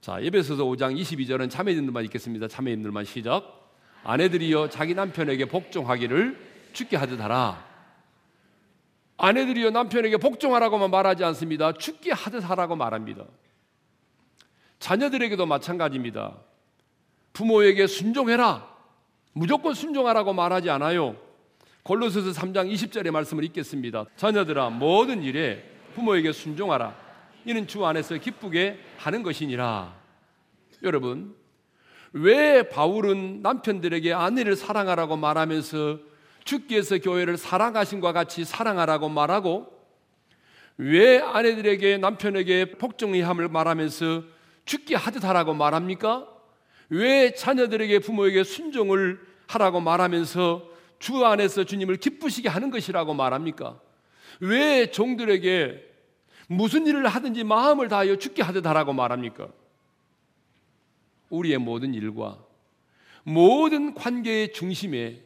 자, 0.00 0.22
예배서서 0.22 0.64
5장 0.64 0.98
22절은 0.98 1.50
자매님들만 1.50 2.04
읽겠습니다. 2.06 2.48
자매님들만 2.48 3.04
시작. 3.04 3.70
아내들이여 4.04 4.70
자기 4.70 4.94
남편에게 4.94 5.46
복종하기를 5.46 6.38
죽게 6.72 6.96
하듯 6.96 7.20
하라. 7.20 7.66
아내들이여 9.18 9.70
남편에게 9.70 10.16
복종하라고만 10.16 10.90
말하지 10.90 11.24
않습니다. 11.24 11.72
죽게 11.72 12.12
하듯 12.12 12.48
하라고 12.48 12.76
말합니다. 12.76 13.24
자녀들에게도 14.78 15.44
마찬가지입니다. 15.44 16.38
부모에게 17.32 17.88
순종해라. 17.88 18.68
무조건 19.32 19.74
순종하라고 19.74 20.32
말하지 20.32 20.70
않아요. 20.70 21.16
골로새서 21.88 22.32
3장 22.32 22.70
20절의 22.70 23.10
말씀을 23.10 23.44
읽겠습니다. 23.44 24.04
자녀들아 24.14 24.68
모든 24.68 25.22
일에 25.22 25.64
부모에게 25.94 26.32
순종하라. 26.32 26.94
이는 27.46 27.66
주 27.66 27.86
안에서 27.86 28.18
기쁘게 28.18 28.78
하는 28.98 29.22
것이니라. 29.22 29.96
여러분, 30.82 31.34
왜 32.12 32.68
바울은 32.68 33.40
남편들에게 33.40 34.12
아내를 34.12 34.54
사랑하라고 34.54 35.16
말하면서 35.16 36.00
주께서 36.44 36.98
교회를 36.98 37.38
사랑하신과 37.38 38.12
같이 38.12 38.44
사랑하라고 38.44 39.08
말하고 39.08 39.72
왜 40.76 41.20
아내들에게 41.20 41.96
남편에게 41.96 42.72
복종해야 42.72 43.26
함을 43.30 43.48
말하면서 43.48 44.24
죽게 44.66 44.94
하듯 44.94 45.24
하라고 45.24 45.54
말합니까? 45.54 46.28
왜 46.90 47.32
자녀들에게 47.32 48.00
부모에게 48.00 48.44
순종을 48.44 49.18
하라고 49.46 49.80
말하면서 49.80 50.76
주 50.98 51.24
안에서 51.24 51.64
주님을 51.64 51.96
기쁘시게 51.96 52.48
하는 52.48 52.70
것이라고 52.70 53.14
말합니까? 53.14 53.80
왜 54.40 54.90
종들에게 54.90 55.84
무슨 56.48 56.86
일을 56.86 57.06
하든지 57.06 57.44
마음을 57.44 57.88
다하여 57.88 58.16
죽게 58.16 58.42
하듯 58.42 58.66
하라고 58.66 58.92
말합니까? 58.92 59.48
우리의 61.30 61.58
모든 61.58 61.94
일과 61.94 62.38
모든 63.22 63.94
관계의 63.94 64.52
중심에 64.52 65.22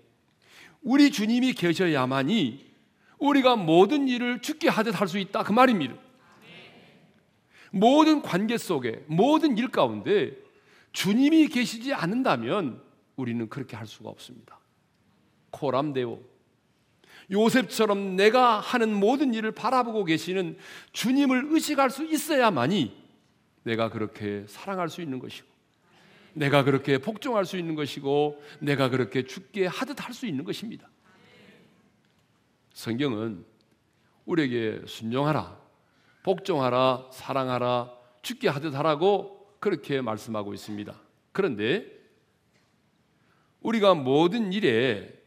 우리 0.82 1.10
주님이 1.12 1.52
계셔야만이 1.52 2.72
우리가 3.18 3.54
모든 3.54 4.08
일을 4.08 4.40
죽게 4.40 4.68
하듯 4.68 5.00
할 5.00 5.06
수 5.06 5.18
있다 5.18 5.44
그 5.44 5.52
말입니다. 5.52 5.94
모든 7.70 8.20
관계 8.20 8.58
속에 8.58 9.04
모든 9.06 9.56
일 9.56 9.68
가운데 9.68 10.36
주님이 10.92 11.48
계시지 11.48 11.94
않는다면 11.94 12.82
우리는 13.16 13.48
그렇게 13.48 13.76
할 13.76 13.86
수가 13.86 14.10
없습니다. 14.10 14.58
코람데오 15.52 16.20
요셉처럼 17.30 18.16
내가 18.16 18.58
하는 18.58 18.92
모든 18.92 19.32
일을 19.32 19.52
바라보고 19.52 20.04
계시는 20.04 20.58
주님을 20.92 21.46
의식할 21.50 21.88
수 21.90 22.04
있어야만이 22.04 23.00
내가 23.62 23.88
그렇게 23.90 24.44
사랑할 24.48 24.88
수 24.88 25.00
있는 25.00 25.18
것이고 25.18 25.46
내가 26.34 26.64
그렇게 26.64 26.98
복종할 26.98 27.44
수 27.44 27.56
있는 27.56 27.74
것이고 27.74 28.42
내가 28.58 28.88
그렇게 28.88 29.24
죽게 29.24 29.66
하듯 29.66 30.04
할 30.04 30.12
수 30.12 30.26
있는 30.26 30.44
것입니다. 30.44 30.88
성경은 32.72 33.44
우리에게 34.24 34.82
순종하라, 34.86 35.58
복종하라, 36.22 37.08
사랑하라, 37.12 37.92
죽게 38.22 38.48
하듯 38.48 38.74
하라고 38.74 39.56
그렇게 39.60 40.00
말씀하고 40.00 40.54
있습니다. 40.54 40.94
그런데 41.32 41.86
우리가 43.60 43.94
모든 43.94 44.52
일에 44.52 45.21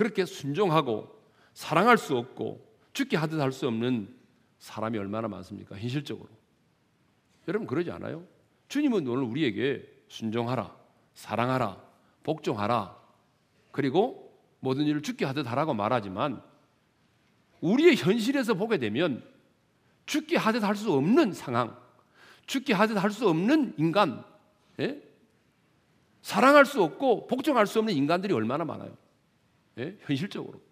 그렇게 0.00 0.24
순종하고 0.24 1.14
사랑할 1.52 1.98
수 1.98 2.16
없고 2.16 2.66
죽게 2.94 3.18
하듯 3.18 3.38
할 3.38 3.52
수 3.52 3.66
없는 3.68 4.16
사람이 4.58 4.96
얼마나 4.96 5.28
많습니까? 5.28 5.76
현실적으로. 5.76 6.26
여러분 7.46 7.66
그러지 7.66 7.90
않아요? 7.90 8.24
주님은 8.68 9.06
오늘 9.06 9.24
우리에게 9.24 9.86
순종하라, 10.08 10.74
사랑하라, 11.12 11.84
복종하라, 12.22 12.96
그리고 13.72 14.40
모든 14.60 14.86
일을 14.86 15.02
죽게 15.02 15.26
하듯 15.26 15.46
하라고 15.46 15.74
말하지만 15.74 16.42
우리의 17.60 17.96
현실에서 17.96 18.54
보게 18.54 18.78
되면 18.78 19.22
죽게 20.06 20.38
하듯 20.38 20.64
할 20.64 20.76
수 20.76 20.94
없는 20.94 21.34
상황, 21.34 21.76
죽게 22.46 22.72
하듯 22.72 22.96
할 22.96 23.10
수 23.10 23.28
없는 23.28 23.74
인간, 23.76 24.24
예? 24.78 25.02
사랑할 26.22 26.64
수 26.64 26.82
없고 26.82 27.26
복종할 27.26 27.66
수 27.66 27.80
없는 27.80 27.92
인간들이 27.92 28.32
얼마나 28.32 28.64
많아요. 28.64 28.96
예? 29.80 29.96
현실적으로. 30.02 30.62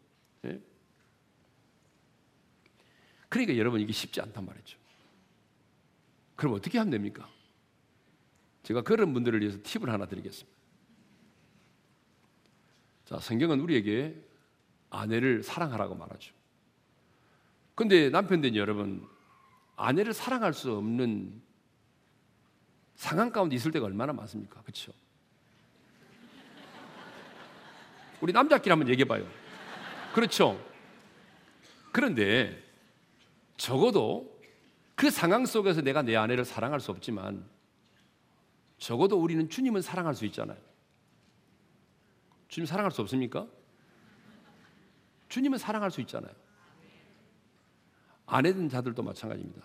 예? 0.45 0.61
그러니까 3.29 3.57
여러분 3.57 3.81
이게 3.81 3.93
쉽지 3.93 4.21
않단 4.21 4.45
말이죠. 4.45 4.79
그럼 6.37 6.55
어떻게 6.55 6.79
하면 6.79 6.91
됩니까? 6.91 7.29
제가 8.63 8.83
그런 8.83 9.13
분들을 9.13 9.41
위해서 9.41 9.59
팁을 9.63 9.91
하나 9.91 10.07
드리겠습니다. 10.07 10.59
자, 13.07 13.19
성경은 13.19 13.61
우리에게 13.61 14.23
아내를 14.91 15.43
사랑하라고 15.43 15.95
말하죠. 15.95 16.35
근데 17.75 18.11
남편된 18.11 18.57
여러분, 18.57 19.09
아내를 19.77 20.13
사랑할 20.13 20.53
수 20.53 20.77
없는 20.77 21.41
상황 22.95 23.31
가운데 23.31 23.57
있을 23.57 23.71
때가 23.71 23.87
얼마나 23.87 24.13
많습니까? 24.13 24.61
그렇죠? 24.63 24.93
우리 28.21 28.33
남자끼리 28.33 28.71
한번 28.71 28.89
얘기해 28.89 29.07
봐요. 29.07 29.27
그렇죠? 30.13 30.61
그런데 31.93 32.63
적어도 33.57 34.39
그 34.95 35.11
상황 35.11 35.47
속에서 35.47 35.81
내가 35.81 36.03
내 36.03 36.17
아내를 36.17 36.45
사랑할 36.45 36.81
수 36.81 36.91
없지만 36.91 37.45
적어도 38.79 39.21
우리는 39.21 39.49
주님은 39.49 39.83
사랑할 39.83 40.15
수 40.15 40.25
있잖아요. 40.27 40.59
주님 42.49 42.67
사랑할 42.67 42.91
수 42.91 43.03
없습니까? 43.03 43.47
주님은 45.29 45.59
사랑할 45.59 45.91
수 45.91 46.01
있잖아요. 46.01 46.33
아내든 48.27 48.69
자들도 48.69 49.03
마찬가지입니다. 49.03 49.63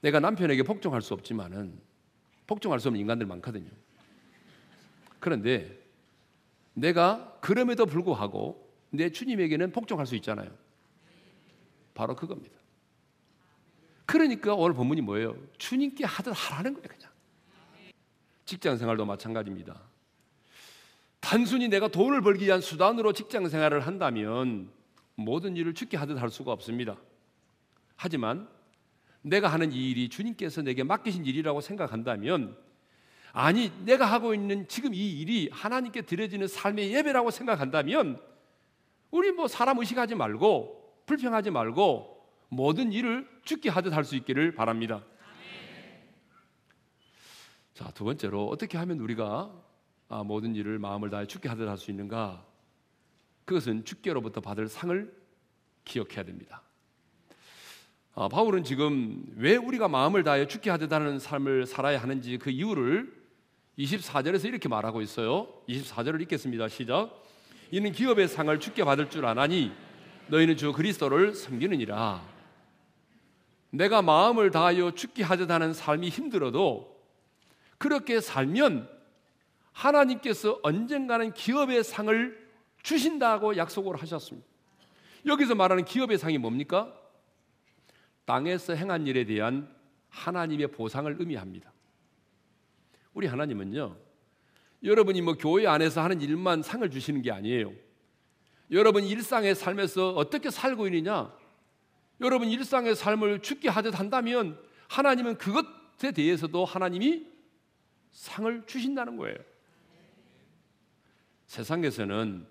내가 0.00 0.20
남편에게 0.20 0.62
복종할 0.62 1.02
수 1.02 1.14
없지만은 1.14 1.80
복종할 2.46 2.80
수 2.80 2.88
없는 2.88 3.00
인간들 3.00 3.26
많거든요. 3.26 3.70
그런데 5.18 5.85
내가 6.76 7.38
그럼에도 7.40 7.86
불구하고 7.86 8.70
내 8.90 9.10
주님에게는 9.10 9.72
복종할 9.72 10.06
수 10.06 10.14
있잖아요. 10.16 10.50
바로 11.94 12.14
그겁니다. 12.14 12.54
그러니까 14.04 14.54
오늘 14.54 14.74
본문이 14.74 15.00
뭐예요? 15.00 15.36
주님께 15.56 16.04
하듯 16.04 16.32
하라는 16.36 16.74
거예요, 16.74 16.86
그냥. 16.86 17.10
직장 18.44 18.76
생활도 18.76 19.06
마찬가지입니다. 19.06 19.80
단순히 21.20 21.68
내가 21.68 21.88
돈을 21.88 22.20
벌기 22.20 22.44
위한 22.44 22.60
수단으로 22.60 23.14
직장 23.14 23.48
생활을 23.48 23.80
한다면 23.86 24.70
모든 25.14 25.56
일을 25.56 25.72
죽게 25.74 25.96
하듯 25.96 26.20
할 26.20 26.30
수가 26.30 26.52
없습니다. 26.52 26.96
하지만 27.96 28.48
내가 29.22 29.48
하는 29.48 29.72
이 29.72 29.90
일이 29.90 30.10
주님께서 30.10 30.60
내게 30.60 30.84
맡기신 30.84 31.24
일이라고 31.24 31.62
생각한다면 31.62 32.56
아니, 33.32 33.70
내가 33.84 34.06
하고 34.06 34.32
있는 34.34 34.66
지금 34.68 34.94
이 34.94 35.20
일이 35.20 35.48
하나님께 35.52 36.02
드려지는 36.02 36.48
삶의 36.48 36.92
예배라고 36.92 37.30
생각한다면 37.30 38.20
우리 39.10 39.30
뭐 39.32 39.46
사람 39.48 39.78
의식하지 39.78 40.14
말고 40.14 41.02
불평하지 41.06 41.50
말고 41.50 42.16
모든 42.48 42.92
일을 42.92 43.28
죽게 43.44 43.68
하듯 43.70 43.92
할 43.92 44.04
수 44.04 44.16
있기를 44.16 44.54
바랍니다. 44.54 45.04
자, 47.74 47.90
두 47.92 48.04
번째로 48.04 48.48
어떻게 48.48 48.78
하면 48.78 49.00
우리가 49.00 49.52
아, 50.08 50.22
모든 50.22 50.54
일을 50.54 50.78
마음을 50.78 51.10
다해 51.10 51.26
죽게 51.26 51.48
하듯 51.48 51.68
할 51.68 51.76
수 51.76 51.90
있는가? 51.90 52.44
그것은 53.44 53.84
주께로부터 53.84 54.40
받을 54.40 54.68
상을 54.68 55.14
기억해야 55.84 56.24
됩니다. 56.24 56.62
아, 58.18 58.28
바울은 58.28 58.64
지금 58.64 59.26
왜 59.36 59.56
우리가 59.56 59.88
마음을 59.88 60.24
다해 60.24 60.46
죽게 60.46 60.70
하듯 60.70 60.90
하는 60.90 61.18
삶을 61.18 61.66
살아야 61.66 62.00
하는지 62.00 62.38
그 62.38 62.48
이유를 62.48 63.12
24절에서 63.78 64.46
이렇게 64.46 64.70
말하고 64.70 65.02
있어요. 65.02 65.48
24절을 65.68 66.22
읽겠습니다. 66.22 66.66
시작. 66.68 67.10
이는 67.70 67.92
기업의 67.92 68.28
상을 68.28 68.58
주께 68.58 68.84
받을 68.84 69.10
줄 69.10 69.26
아나니 69.26 69.70
너희는 70.28 70.56
주 70.56 70.72
그리스도를 70.72 71.34
섬기느니라. 71.34 72.22
내가 73.68 74.00
마음을 74.00 74.50
다하여 74.50 74.92
죽게 74.92 75.22
하듯 75.22 75.50
하는 75.50 75.74
삶이 75.74 76.08
힘들어도 76.08 76.96
그렇게 77.76 78.22
살면 78.22 78.88
하나님께서 79.72 80.58
언젠가는 80.62 81.34
기업의 81.34 81.84
상을 81.84 82.48
주신다고 82.82 83.58
약속을 83.58 84.00
하셨습니다. 84.00 84.48
여기서 85.26 85.54
말하는 85.54 85.84
기업의 85.84 86.16
상이 86.16 86.38
뭡니까? 86.38 86.94
땅에서 88.26 88.74
행한 88.74 89.06
일에 89.06 89.24
대한 89.24 89.74
하나님의 90.10 90.68
보상을 90.72 91.14
의미합니다. 91.18 91.72
우리 93.14 93.26
하나님은요, 93.26 93.96
여러분이 94.82 95.22
뭐 95.22 95.34
교회 95.34 95.66
안에서 95.66 96.02
하는 96.02 96.20
일만 96.20 96.62
상을 96.62 96.88
주시는 96.90 97.22
게 97.22 97.32
아니에요. 97.32 97.72
여러분 98.70 99.04
일상의 99.04 99.54
삶에서 99.54 100.10
어떻게 100.10 100.50
살고 100.50 100.86
있느냐? 100.88 101.32
여러분 102.20 102.48
일상의 102.48 102.94
삶을 102.94 103.42
죽게 103.42 103.68
하듯 103.68 103.98
한다면 103.98 104.58
하나님은 104.88 105.38
그것에 105.38 106.12
대해서도 106.12 106.64
하나님이 106.64 107.26
상을 108.10 108.66
주신다는 108.66 109.16
거예요. 109.16 109.36
세상에서는 111.46 112.46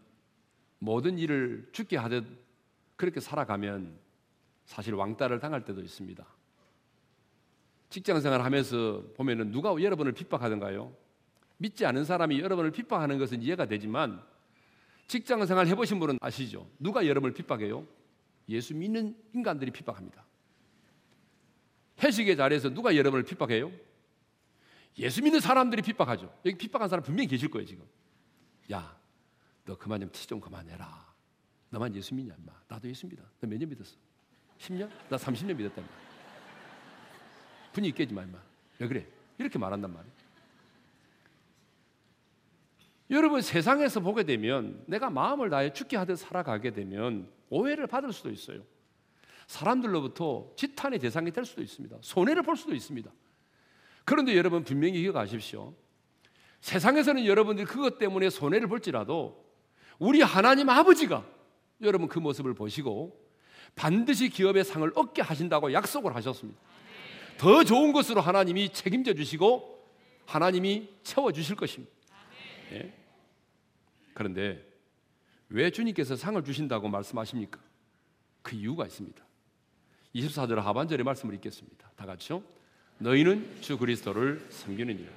모든 0.80 1.18
일을 1.18 1.70
죽게 1.74 1.98
하듯 1.98 2.26
그렇게 2.96 3.20
살아가면 3.20 4.05
사실 4.66 4.94
왕따를 4.96 5.40
당할 5.40 5.64
때도 5.64 5.82
있습니다. 5.82 6.26
직장 7.90 8.20
생활 8.20 8.42
하면서 8.44 9.04
보면은 9.16 9.52
누가 9.52 9.72
여러분을 9.82 10.12
핍박하던가요? 10.12 10.94
믿지 11.58 11.86
않은 11.86 12.04
사람이 12.04 12.40
여러분을 12.40 12.72
핍박하는 12.72 13.18
것은 13.18 13.42
이해가 13.42 13.68
되지만 13.68 14.22
직장 15.08 15.46
생활 15.46 15.68
해보신 15.68 16.00
분은 16.00 16.18
아시죠? 16.20 16.70
누가 16.80 17.06
여러분을 17.06 17.34
핍박해요? 17.34 17.88
예수 18.50 18.76
믿는 18.76 19.16
인간들이 19.34 19.72
핍박합니다. 19.72 20.26
회식의 22.04 22.36
자리에서 22.36 22.70
누가 22.70 22.96
여러분을 22.96 23.24
핍박해요? 23.24 23.72
예수 24.98 25.22
믿는 25.24 25.40
사람들이 25.40 25.82
핍박하죠. 25.82 26.34
여기 26.46 26.58
핍박한 26.58 26.90
사람 26.90 27.04
분명히 27.04 27.28
계실 27.28 27.50
거예요, 27.50 27.66
지금. 27.66 27.86
야, 28.72 28.98
너 29.66 29.78
그만 29.78 30.02
좀 30.02 30.10
티 30.12 30.28
좀 30.28 30.40
그만해라. 30.40 31.14
너만 31.70 31.96
예수 31.96 32.14
믿냐, 32.16 32.36
인마. 32.38 32.52
나도 32.68 32.88
예수 32.90 33.08
믿어. 33.08 33.22
너 33.40 33.48
몇 33.48 33.58
년 33.60 33.70
믿었어? 33.70 33.96
10년? 34.60 34.90
나 35.10 35.18
30년 35.18 35.56
믿었다, 35.56 35.82
인마. 35.82 35.92
분위기 37.74 37.96
깨지 37.96 38.14
마, 38.14 38.24
인마. 38.24 38.38
왜 38.80 38.88
그래? 38.88 39.06
이렇게 39.38 39.60
말한단 39.60 39.94
말이에요. 39.94 40.16
여러분 43.12 43.42
세상에서 43.42 44.00
보게 44.00 44.24
되면 44.24 44.84
내가 44.88 45.10
마음을 45.10 45.50
다해 45.50 45.74
죽게 45.74 45.96
하듯 45.98 46.18
살아가게 46.18 46.72
되면 46.72 47.30
오해를 47.50 47.86
받을 47.88 48.12
수도 48.12 48.32
있어요. 48.32 48.64
사람들로부터 49.48 50.54
지탄의 50.56 51.00
대상이 51.00 51.32
될 51.32 51.46
수도 51.46 51.62
있습니다. 51.62 51.98
손해를 52.02 52.42
볼 52.42 52.58
수도 52.58 52.74
있습니다. 52.74 53.12
그런데 54.06 54.36
여러분 54.36 54.64
분명히 54.64 55.02
기억하십시오. 55.02 55.76
세상에서는 56.62 57.26
여러분들이 57.26 57.68
그것 57.68 58.00
때문에 58.00 58.32
손해를 58.32 58.68
볼지라도 58.68 59.46
우리 60.00 60.22
하나님 60.22 60.70
아버지가 60.70 61.24
여러분 61.82 62.08
그 62.08 62.18
모습을 62.18 62.56
보시고 62.56 63.25
반드시 63.74 64.30
기업의 64.30 64.64
상을 64.64 64.90
얻게 64.96 65.22
하신다고 65.22 65.74
약속을 65.74 66.16
하셨습니다. 66.16 66.60
더 67.38 67.64
좋은 67.64 67.92
것으로 67.92 68.22
하나님이 68.22 68.72
책임져 68.72 69.14
주시고 69.14 69.76
하나님이 70.26 70.90
채워 71.04 71.32
주실 71.32 71.56
것입니다. 71.56 71.94
예? 72.72 72.94
그런데 74.14 74.66
왜 75.50 75.70
주님께서 75.70 76.16
상을 76.16 76.42
주신다고 76.44 76.88
말씀하십니까? 76.90 77.60
그 78.42 78.56
이유가 78.56 78.86
있습니다. 78.86 79.24
24절 80.16 80.56
하반절의 80.56 81.04
말씀을 81.04 81.36
읽겠습니다. 81.36 81.92
다 81.96 82.06
같이요. 82.06 82.42
너희는 83.00 83.62
주 83.62 83.78
그리스도를 83.78 84.46
섬기느니라. 84.50 85.12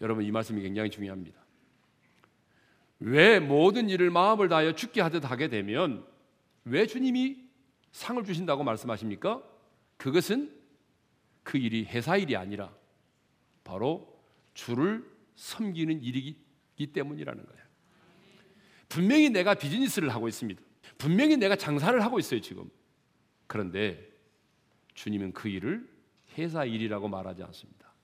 여러분 0.00 0.24
이 0.24 0.30
말씀이 0.30 0.60
굉장히 0.62 0.90
중요합니다. 0.90 1.38
왜 3.00 3.38
모든 3.38 3.88
일을 3.88 4.10
마음을 4.10 4.48
다하여 4.48 4.74
죽게 4.74 5.00
하듯 5.00 5.30
하게 5.30 5.48
되면 5.48 6.04
왜 6.68 6.86
주님이 6.86 7.48
상을 7.92 8.22
주신다고 8.24 8.64
말씀하십니까? 8.64 9.42
그것은 9.96 10.54
그 11.42 11.58
일이 11.58 11.84
회사 11.84 12.16
일이 12.16 12.36
아니라 12.36 12.74
바로 13.64 14.22
주를 14.54 15.04
섬기는 15.34 16.02
일이기 16.02 16.92
때문이라는 16.92 17.46
거예요. 17.46 17.62
분명히 18.88 19.30
내가 19.30 19.54
비즈니스를 19.54 20.10
하고 20.10 20.28
있습니다. 20.28 20.60
분명히 20.96 21.36
내가 21.36 21.56
장사를 21.56 22.02
하고 22.02 22.18
있어요, 22.18 22.40
지금. 22.40 22.70
그런데 23.46 24.08
주님은 24.94 25.32
그 25.32 25.48
일을 25.48 25.88
회사 26.36 26.64
일이라고 26.64 27.08
말하지 27.08 27.42
않습니다. 27.44 27.94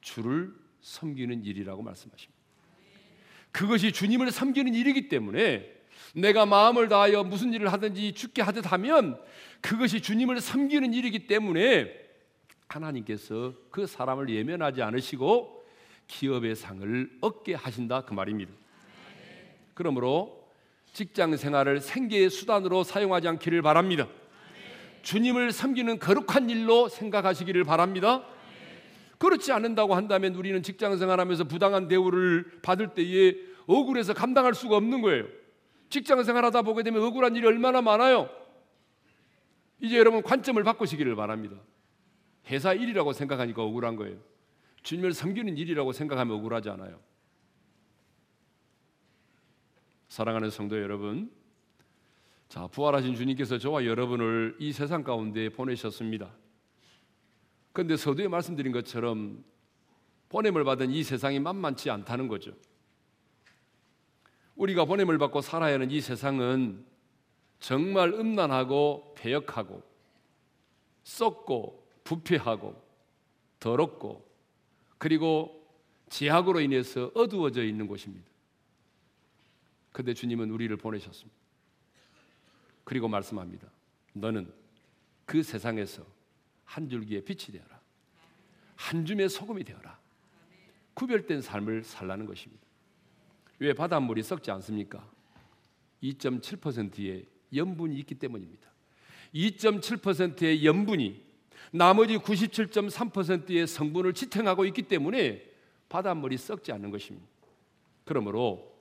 주를 0.00 0.54
섬기는 0.80 1.44
일이라고 1.44 1.82
말씀하십니다. 1.82 2.36
그것이 3.50 3.92
주님을 3.92 4.30
섬기는 4.30 4.74
일이기 4.74 5.08
때문에 5.08 5.75
내가 6.14 6.46
마음을 6.46 6.88
다하여 6.88 7.24
무슨 7.24 7.52
일을 7.52 7.72
하든지 7.72 8.12
죽게 8.12 8.42
하듯 8.42 8.72
하면 8.72 9.18
그것이 9.60 10.00
주님을 10.00 10.40
섬기는 10.40 10.94
일이기 10.94 11.26
때문에 11.26 11.92
하나님께서 12.68 13.54
그 13.70 13.86
사람을 13.86 14.28
예면하지 14.28 14.82
않으시고 14.82 15.64
기업의 16.06 16.56
상을 16.56 17.10
얻게 17.20 17.54
하신다 17.54 18.02
그 18.02 18.14
말입니다. 18.14 18.52
그러므로 19.74 20.46
직장 20.92 21.36
생활을 21.36 21.80
생계의 21.80 22.30
수단으로 22.30 22.82
사용하지 22.82 23.28
않기를 23.28 23.60
바랍니다. 23.62 24.08
주님을 25.02 25.52
섬기는 25.52 25.98
거룩한 25.98 26.48
일로 26.50 26.88
생각하시기를 26.88 27.64
바랍니다. 27.64 28.24
그렇지 29.18 29.52
않는다고 29.52 29.94
한다면 29.94 30.34
우리는 30.34 30.62
직장 30.62 30.96
생활하면서 30.96 31.44
부당한 31.44 31.88
대우를 31.88 32.60
받을 32.62 32.88
때에 32.88 33.34
억울해서 33.66 34.14
감당할 34.14 34.54
수가 34.54 34.76
없는 34.76 35.02
거예요. 35.02 35.26
직장 35.96 36.22
생활하다 36.22 36.60
보게 36.60 36.82
되면 36.82 37.02
억울한 37.02 37.36
일이 37.36 37.46
얼마나 37.46 37.80
많아요. 37.80 38.28
이제 39.80 39.96
여러분 39.96 40.22
관점을 40.22 40.62
바꾸시기를 40.62 41.16
바랍니다. 41.16 41.56
회사 42.48 42.74
일이라고 42.74 43.14
생각하니까 43.14 43.62
억울한 43.62 43.96
거예요. 43.96 44.18
주님을 44.82 45.14
섬기는 45.14 45.56
일이라고 45.56 45.92
생각하면 45.92 46.36
억울하지 46.36 46.68
않아요. 46.68 47.00
사랑하는 50.08 50.50
성도 50.50 50.78
여러분, 50.80 51.30
자 52.48 52.66
부활하신 52.66 53.14
주님께서 53.14 53.56
저와 53.56 53.86
여러분을 53.86 54.56
이 54.58 54.72
세상 54.72 55.02
가운데 55.02 55.48
보내셨습니다. 55.48 56.30
그런데 57.72 57.96
서두에 57.96 58.28
말씀드린 58.28 58.70
것처럼 58.70 59.42
보냄을 60.28 60.62
받은 60.64 60.90
이 60.90 61.02
세상이 61.02 61.40
만만치 61.40 61.88
않다는 61.88 62.28
거죠. 62.28 62.52
우리가 64.56 64.84
보냄을 64.84 65.18
받고 65.18 65.40
살아야 65.42 65.74
하는 65.74 65.90
이 65.90 66.00
세상은 66.00 66.84
정말 67.60 68.12
음란하고 68.12 69.14
배역하고 69.16 69.82
썩고 71.04 71.86
부패하고 72.04 72.82
더럽고 73.60 74.26
그리고 74.98 75.66
제약으로 76.08 76.60
인해서 76.60 77.10
어두워져 77.14 77.64
있는 77.64 77.86
곳입니다. 77.86 78.26
그런데 79.92 80.14
주님은 80.14 80.50
우리를 80.50 80.74
보내셨습니다. 80.76 81.36
그리고 82.84 83.08
말씀합니다. 83.08 83.68
너는 84.12 84.52
그 85.24 85.42
세상에서 85.42 86.04
한 86.64 86.88
줄기의 86.88 87.24
빛이 87.24 87.58
되어라. 87.58 87.80
한 88.76 89.04
줌의 89.04 89.28
소금이 89.28 89.64
되어라. 89.64 89.98
구별된 90.94 91.42
삶을 91.42 91.82
살라는 91.82 92.26
것입니다. 92.26 92.65
왜 93.58 93.72
바닷물이 93.72 94.22
썩지 94.22 94.50
않습니까? 94.50 95.06
2.7%의 96.02 97.26
염분이 97.54 97.96
있기 98.00 98.16
때문입니다. 98.16 98.68
2.7%의 99.34 100.64
염분이 100.64 101.24
나머지 101.72 102.16
97.3%의 102.16 103.66
성분을 103.66 104.12
지탱하고 104.14 104.64
있기 104.66 104.82
때문에 104.82 105.42
바닷물이 105.88 106.36
썩지 106.36 106.72
않는 106.72 106.90
것입니다. 106.90 107.26
그러므로 108.04 108.76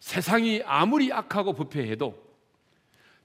세상이 0.00 0.62
아무리 0.64 1.12
악하고 1.12 1.52
부패해도 1.52 2.32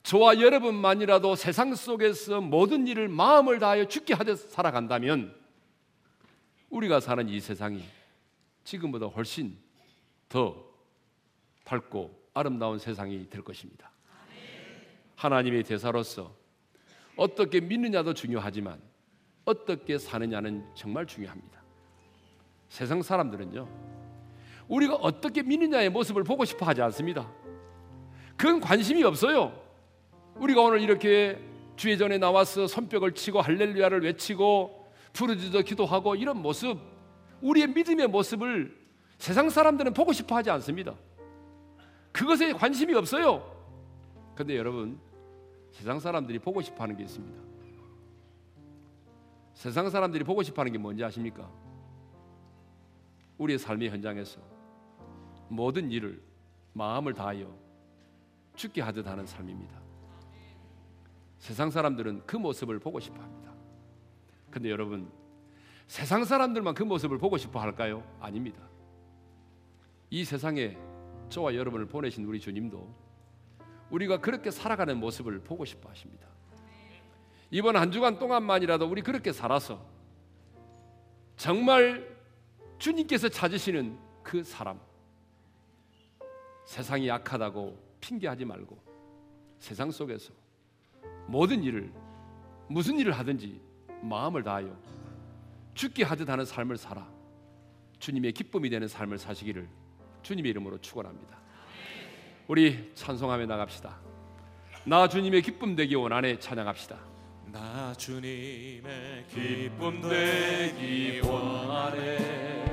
저와 0.02 0.40
여러분만이라도 0.40 1.34
세상 1.36 1.74
속에서 1.74 2.40
모든 2.40 2.86
일을 2.86 3.08
마음을 3.08 3.58
다하여 3.58 3.86
죽게 3.86 4.14
하듯 4.14 4.38
살아간다면 4.38 5.34
우리가 6.70 7.00
사는 7.00 7.28
이 7.28 7.40
세상이 7.40 7.82
지금보다 8.64 9.06
훨씬 9.06 9.56
더 10.28 10.67
밝고 11.68 12.10
아름다운 12.32 12.78
세상이 12.78 13.28
될 13.28 13.42
것입니다. 13.42 13.90
하나님의 15.16 15.64
대사로서 15.64 16.34
어떻게 17.14 17.60
믿느냐도 17.60 18.14
중요하지만 18.14 18.80
어떻게 19.44 19.98
사느냐는 19.98 20.64
정말 20.74 21.04
중요합니다. 21.06 21.62
세상 22.68 23.02
사람들은요, 23.02 23.68
우리가 24.68 24.94
어떻게 24.94 25.42
믿느냐의 25.42 25.90
모습을 25.90 26.24
보고 26.24 26.44
싶어 26.44 26.64
하지 26.64 26.80
않습니다. 26.82 27.30
그건 28.36 28.60
관심이 28.60 29.02
없어요. 29.04 29.60
우리가 30.36 30.62
오늘 30.62 30.80
이렇게 30.80 31.38
주의 31.76 31.98
전에 31.98 32.18
나와서 32.18 32.66
손뼉을 32.66 33.12
치고 33.12 33.40
할렐루야를 33.40 34.02
외치고 34.04 34.86
부르짖어 35.12 35.62
기도하고 35.62 36.14
이런 36.14 36.40
모습 36.40 36.78
우리의 37.42 37.68
믿음의 37.68 38.08
모습을 38.08 38.76
세상 39.18 39.50
사람들은 39.50 39.92
보고 39.92 40.12
싶어 40.12 40.36
하지 40.36 40.50
않습니다. 40.50 40.94
그것에 42.18 42.52
관심이 42.52 42.92
없어요. 42.94 43.48
근데 44.34 44.56
여러분 44.56 44.98
세상 45.70 46.00
사람들이 46.00 46.40
보고 46.40 46.60
싶어 46.60 46.82
하는 46.82 46.96
게 46.96 47.04
있습니다. 47.04 47.40
세상 49.54 49.88
사람들이 49.88 50.24
보고 50.24 50.42
싶어 50.42 50.62
하는 50.62 50.72
게 50.72 50.78
뭔지 50.78 51.04
아십니까? 51.04 51.48
우리의 53.38 53.58
삶의 53.60 53.90
현장에서 53.90 54.40
모든 55.48 55.92
일을 55.92 56.20
마음을 56.72 57.14
다하여 57.14 57.56
죽게 58.56 58.82
하듯 58.82 59.06
하는 59.06 59.24
삶입니다. 59.24 59.80
세상 61.38 61.70
사람들은 61.70 62.26
그 62.26 62.36
모습을 62.36 62.80
보고 62.80 62.98
싶어 62.98 63.22
합니다. 63.22 63.54
근데 64.50 64.70
여러분, 64.70 65.08
세상 65.86 66.24
사람들만 66.24 66.74
그 66.74 66.82
모습을 66.82 67.18
보고 67.18 67.36
싶어 67.36 67.60
할까요? 67.60 68.02
아닙니다. 68.18 68.60
이 70.10 70.24
세상에 70.24 70.76
저와 71.28 71.54
여러분을 71.54 71.86
보내신 71.86 72.24
우리 72.24 72.40
주님도 72.40 73.08
우리가 73.90 74.20
그렇게 74.20 74.50
살아가는 74.50 74.96
모습을 74.98 75.40
보고 75.40 75.64
싶어 75.64 75.88
하십니다. 75.88 76.26
이번 77.50 77.76
한 77.76 77.90
주간 77.90 78.18
동안만이라도 78.18 78.86
우리 78.86 79.02
그렇게 79.02 79.32
살아서 79.32 79.84
정말 81.36 82.16
주님께서 82.78 83.28
찾으시는 83.28 83.98
그 84.22 84.42
사람 84.44 84.78
세상이 86.66 87.08
약하다고 87.08 87.78
핑계하지 88.00 88.44
말고 88.44 88.78
세상 89.58 89.90
속에서 89.90 90.32
모든 91.26 91.62
일을 91.62 91.90
무슨 92.68 92.98
일을 92.98 93.12
하든지 93.12 93.60
마음을 94.02 94.42
다하여 94.42 94.78
죽게 95.74 96.04
하듯 96.04 96.28
하는 96.28 96.44
삶을 96.44 96.76
살아 96.76 97.10
주님의 97.98 98.32
기쁨이 98.32 98.68
되는 98.68 98.86
삶을 98.86 99.18
사시기를 99.18 99.68
주님의 100.22 100.50
이름으로 100.50 100.78
축원합니다. 100.80 101.38
우리 102.46 102.92
찬송하며 102.94 103.46
나갑시다. 103.46 103.98
나 104.84 105.08
주님의 105.08 105.42
기쁨 105.42 105.76
되기 105.76 105.94
원하네 105.94 106.38
찬양합시다. 106.38 106.96
나 107.52 107.92
주님의 107.94 109.26
기쁨 109.28 110.00
되기 110.02 111.20
원하네 111.20 112.68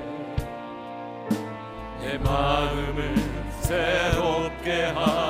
내 2.02 2.18
마음을 2.18 3.16
새롭게 3.62 4.84
하 4.86 5.25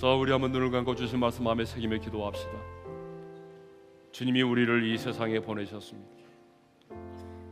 자, 0.00 0.14
우리 0.14 0.32
한번 0.32 0.50
눈을 0.50 0.70
감고 0.70 0.94
주신 0.94 1.20
말씀 1.20 1.44
마음에 1.44 1.62
새기며 1.62 1.98
기도합시다. 1.98 2.52
주님이 4.12 4.40
우리를 4.40 4.86
이 4.86 4.96
세상에 4.96 5.40
보내셨습니다. 5.40 6.08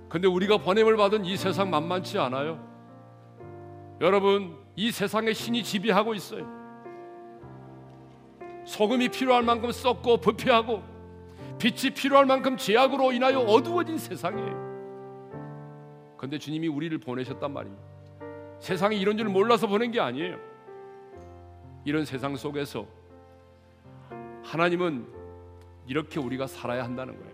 근데 0.09 0.29
우리가 0.29 0.57
보냄을 0.57 0.97
받은 0.97 1.27
이 1.27 1.37
세상 1.37 1.69
만만치 1.69 2.19
않아요. 2.19 2.59
여러분, 4.01 4.57
이 4.77 4.91
세상에 4.91 5.35
신이 5.35 5.63
지배하고 5.63 6.15
있어요. 6.15 6.47
소금이 8.65 9.11
필요할 9.11 9.43
만큼 9.43 9.71
썩고 9.71 10.17
부패하고 10.17 10.83
빛이 11.59 11.93
필요할 11.93 12.25
만큼 12.25 12.57
제약으로 12.57 13.13
인하여 13.13 13.41
어두워진 13.41 13.99
세상이에요. 13.99 16.17
근데 16.17 16.39
주님이 16.39 16.69
우리를 16.69 16.97
보내셨단 16.97 17.53
말입니다. 17.53 17.85
세상이 18.59 18.99
이런 18.99 19.19
줄 19.19 19.29
몰라서 19.29 19.67
보낸 19.67 19.91
게 19.91 20.01
아니에요. 20.01 20.48
이런 21.85 22.05
세상 22.05 22.37
속에서 22.37 22.87
하나님은 24.45 25.07
이렇게 25.87 26.21
우리가 26.21 26.47
살아야 26.47 26.85
한다는 26.85 27.19
거예요. 27.19 27.33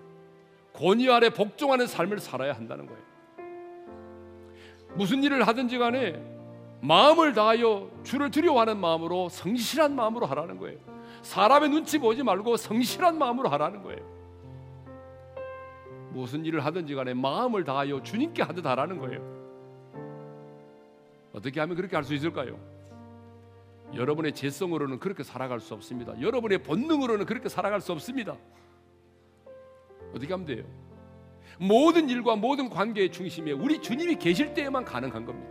권위 0.73 1.11
아래 1.11 1.31
복종하는 1.31 1.87
삶을 1.87 2.19
살아야 2.19 2.53
한다는 2.53 2.87
거예요. 2.87 3.03
무슨 4.95 5.23
일을 5.23 5.47
하든지 5.47 5.79
간에 5.79 6.23
마음을 6.81 7.33
다하여 7.33 7.91
주를 8.03 8.31
두려워하는 8.31 8.79
마음으로 8.79 9.29
성실한 9.29 9.95
마음으로 9.95 10.27
하라는 10.27 10.59
거예요. 10.59 10.79
사람의 11.23 11.71
눈치 11.71 11.99
보지 11.99 12.23
말고 12.23 12.57
성실한 12.57 13.19
마음으로 13.19 13.49
하라는 13.49 13.83
거예요. 13.83 14.15
무슨 16.11 16.45
일을 16.45 16.65
하든지 16.65 16.95
간에 16.95 17.15
마음을 17.15 17.65
다하여 17.65 18.03
주님께 18.03 18.43
하듯 18.43 18.67
하라는 18.67 18.99
거예요. 18.99 19.35
어떻게 21.33 21.59
하면 21.59 21.75
그렇게 21.75 21.97
할 21.97 22.05
수 22.05 22.15
있을까요? 22.15 22.57
여러분의 23.97 24.33
재성으로는 24.33 24.99
그렇게 24.99 25.23
살아갈 25.23 25.61
수 25.61 25.75
없습니다. 25.75 26.21
여러분의 26.21 26.63
본능으로는 26.63 27.27
그렇게 27.27 27.49
살아갈 27.49 27.81
수 27.81 27.93
없습니다. 27.93 28.37
어떻게 30.15 30.33
하면 30.33 30.47
돼요? 30.47 30.65
모든 31.59 32.09
일과 32.09 32.35
모든 32.37 32.69
관계의 32.69 33.13
중심에 33.13 33.53
우리 33.53 33.81
주님이 33.81 34.17
계실 34.17 34.55
때에만 34.55 34.85
가능한 34.85 35.25
겁니다. 35.25 35.51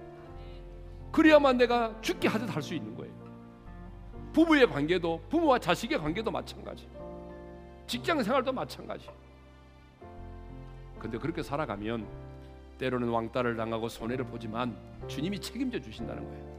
그래야만 1.12 1.58
내가 1.58 2.00
죽게 2.02 2.28
하듯 2.28 2.54
할 2.54 2.62
수 2.62 2.74
있는 2.74 2.96
거예요. 2.96 3.14
부부의 4.34 4.68
관계도 4.68 5.22
부모와 5.30 5.60
자식의 5.60 6.00
관계도 6.00 6.32
마찬가지. 6.32 6.88
직장 7.86 8.22
생활도 8.24 8.52
마찬가지. 8.52 9.08
근데 10.98 11.18
그렇게 11.18 11.44
살아가면 11.44 12.08
때로는 12.80 13.10
왕따를 13.10 13.56
당하고 13.56 13.88
손해를 13.90 14.26
보지만 14.26 14.76
주님이 15.08 15.40
책임져 15.40 15.80
주신다는 15.80 16.24
거예요. 16.24 16.53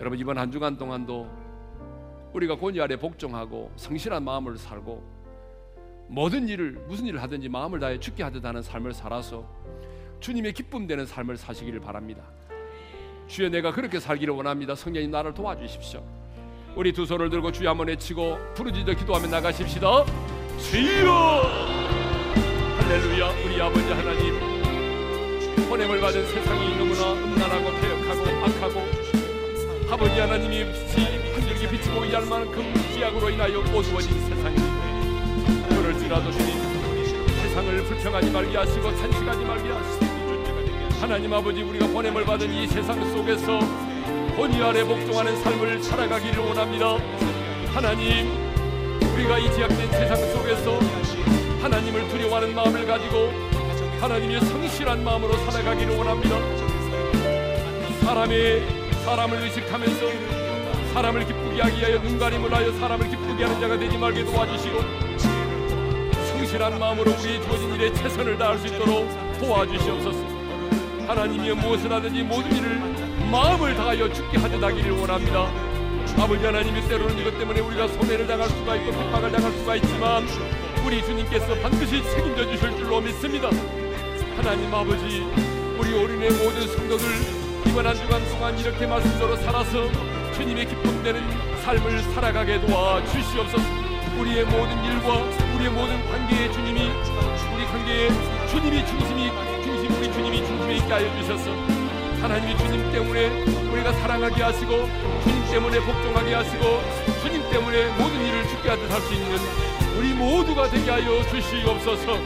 여러분 0.00 0.18
이번 0.18 0.38
한 0.38 0.50
주간 0.50 0.76
동안도 0.76 1.28
우리가 2.32 2.56
권위 2.56 2.80
아래 2.80 2.96
복종하고 2.96 3.70
성실한 3.76 4.24
마음을 4.24 4.58
살고 4.58 5.02
모든 6.08 6.48
일을 6.48 6.72
무슨 6.88 7.06
일을 7.06 7.22
하든지 7.22 7.48
마음을 7.48 7.78
다해 7.78 7.98
죽게 7.98 8.22
하듯 8.22 8.44
하는 8.44 8.60
삶을 8.60 8.92
살아서 8.92 9.48
주님의 10.20 10.52
기쁨 10.52 10.86
되는 10.86 11.06
삶을 11.06 11.36
사시기를 11.36 11.80
바랍니다. 11.80 12.22
주여 13.28 13.48
내가 13.48 13.72
그렇게 13.72 14.00
살기를 14.00 14.34
원합니다. 14.34 14.74
성령님 14.74 15.10
나를 15.10 15.32
도와주십시오. 15.32 16.02
우리 16.76 16.92
두 16.92 17.06
손을 17.06 17.30
들고 17.30 17.52
주여 17.52 17.70
한번 17.70 17.88
외치고 17.88 18.36
부르짖어 18.54 18.94
기도하며 18.94 19.28
나가십시다. 19.28 20.04
주여 20.58 21.42
할렐루야 22.78 23.28
우리 23.44 23.60
아버지 23.60 23.92
하나님 23.92 24.54
보냄을 25.68 26.00
받은 26.00 26.26
세상이 26.26 26.76
너무나 26.76 27.12
음란하고 27.14 27.70
폐역하고 27.80 28.44
악하고 28.44 29.03
아버지 29.90 30.18
하나님이 30.18 30.64
빛이 30.64 31.32
한줄기 31.34 31.68
비치고 31.68 32.04
이 32.04 32.14
알만큼 32.14 32.74
지약으로 32.94 33.30
인하여 33.30 33.60
어두워진 33.60 34.20
세상인데 34.28 35.76
그럴지라도 35.76 36.32
주님 36.32 36.54
세상을 37.42 37.84
불평하지 37.84 38.30
말게 38.30 38.56
하시고 38.56 38.96
탄식하지 38.96 39.44
말게 39.44 39.68
하시고 39.70 40.06
하나님 41.00 41.32
아버지 41.32 41.62
우리가 41.62 41.86
보냄을 41.88 42.24
받은 42.24 42.52
이 42.52 42.66
세상 42.66 42.98
속에서 43.12 43.58
본의 44.36 44.62
아래 44.62 44.84
복종하는 44.84 45.36
삶을 45.42 45.82
살아가기를 45.82 46.38
원합니다. 46.38 46.96
하나님, 47.72 48.32
우리가 49.14 49.38
이 49.38 49.52
제약된 49.52 49.90
세상 49.92 50.16
속에서 50.16 50.78
하나님을 51.62 52.08
두려워하는 52.08 52.54
마음을 52.54 52.84
가지고 52.84 53.30
하나님의 54.00 54.40
성실한 54.40 55.04
마음으로 55.04 55.34
살아가기를 55.34 55.96
원합니다. 55.96 56.36
사람의 58.00 58.83
사람을 59.04 59.42
의식하면서 59.42 60.06
사람을 60.94 61.26
기쁘게 61.26 61.60
하기 61.60 61.78
위하여 61.78 61.98
눈가림을 61.98 62.54
하여 62.54 62.72
사람을 62.72 63.10
기쁘게 63.10 63.44
하는 63.44 63.60
자가 63.60 63.78
되지 63.78 63.98
말게 63.98 64.24
도와주시고 64.24 64.80
성실한 66.30 66.78
마음으로 66.78 67.12
우리의 67.12 67.42
주어진 67.42 67.74
일에 67.74 67.92
최선을 67.92 68.38
다할 68.38 68.58
수 68.58 68.66
있도록 68.66 69.06
도와주시옵소서. 69.40 70.18
하나님이 71.06 71.52
무엇을 71.52 71.92
하든지 71.92 72.22
모든 72.22 72.56
일을 72.56 72.78
마음을 73.30 73.74
다하여 73.74 74.10
죽게 74.10 74.38
하듯하기를 74.38 74.92
원합니다. 74.92 75.52
아버지 76.16 76.42
하나님이 76.46 76.88
때로는 76.88 77.18
이것 77.18 77.38
때문에 77.38 77.60
우리가 77.60 77.88
손해를 77.88 78.26
당할 78.26 78.48
수가 78.48 78.76
있고 78.76 78.90
핍박을 78.90 79.32
당할 79.32 79.52
수가 79.52 79.76
있지만 79.76 80.26
우리 80.86 81.02
주님께서 81.02 81.54
반드시 81.56 82.02
책임져 82.02 82.50
주실 82.50 82.74
줄로 82.78 83.02
믿습니다. 83.02 83.50
하나님 84.36 84.72
아버지 84.72 85.26
우리 85.78 85.92
어린의 85.92 86.30
모든 86.30 86.66
성도들 86.68 87.43
이번 87.66 87.86
한 87.86 87.94
주간 87.96 88.24
동안 88.28 88.58
이렇게 88.58 88.86
말씀대로 88.86 89.36
살아서 89.36 89.90
주님의 90.34 90.66
기쁨 90.66 91.02
되는 91.02 91.20
삶을 91.62 92.02
살아가게 92.14 92.60
도와 92.60 93.04
주시옵소서. 93.06 93.84
우리의 94.18 94.44
모든 94.44 94.84
일과 94.84 95.18
우리의 95.54 95.70
모든 95.70 96.04
관계에 96.10 96.50
주님이 96.52 96.80
우리 97.54 97.64
관계에 97.66 98.08
주님이 98.48 98.86
중심이 98.86 99.30
중심 99.64 99.96
우리 99.96 100.12
주님이 100.12 100.36
중심에 100.46 100.76
있게 100.76 100.92
하여 100.92 101.20
주셔서 101.20 101.50
하나님이 102.22 102.56
주님 102.58 102.92
때문에 102.92 103.42
우리가 103.72 103.92
사랑하게 103.92 104.42
하시고 104.42 104.70
주님 105.24 105.44
때문에 105.50 105.80
복종하게 105.80 106.34
하시고 106.34 106.64
주님 107.22 107.42
때문에 107.50 107.86
모든 107.98 108.24
일을 108.24 108.48
죽게 108.48 108.68
하듯 108.68 108.90
할 108.90 109.00
수 109.00 109.14
있는 109.14 109.36
우리 109.98 110.12
모두가 110.14 110.68
되게 110.70 110.90
하여 110.90 111.22
주시옵소서. 111.28 112.18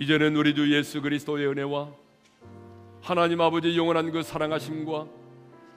이제는 0.00 0.34
우리 0.36 0.54
주 0.54 0.74
예수 0.74 1.00
그리스도의 1.00 1.46
은혜와 1.46 1.88
하나님 3.04 3.38
아버지 3.42 3.76
영원한 3.76 4.10
그 4.10 4.22
사랑하심과 4.22 5.06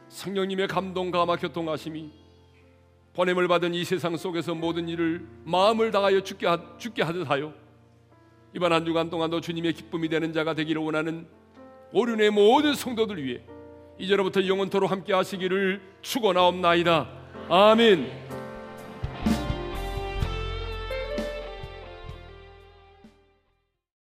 성령님의 0.07 0.69
감동 0.69 1.11
감화 1.11 1.35
교통하심이 1.35 2.09
보냄을 3.13 3.49
받은 3.49 3.73
이 3.73 3.83
세상 3.83 4.15
속에서 4.15 4.55
모든 4.55 4.87
일을 4.87 5.27
마음을 5.43 5.91
다하여 5.91 6.21
죽게, 6.21 6.47
하, 6.47 6.57
죽게 6.77 7.03
하듯 7.03 7.29
하여 7.29 7.53
이번 8.55 8.71
한 8.71 8.85
주간 8.85 9.09
동안도 9.09 9.41
주님의 9.41 9.73
기쁨이 9.73 10.07
되는 10.07 10.31
자가 10.31 10.53
되기를 10.53 10.81
원하는 10.81 11.27
오륜의 11.91 12.29
모든 12.29 12.73
성도들 12.73 13.21
위해 13.21 13.41
이제로부터 13.99 14.47
영원토록 14.47 14.89
함께 14.89 15.11
하시기를 15.11 15.81
축원하옵나이다. 16.01 17.09
아멘. 17.49 18.26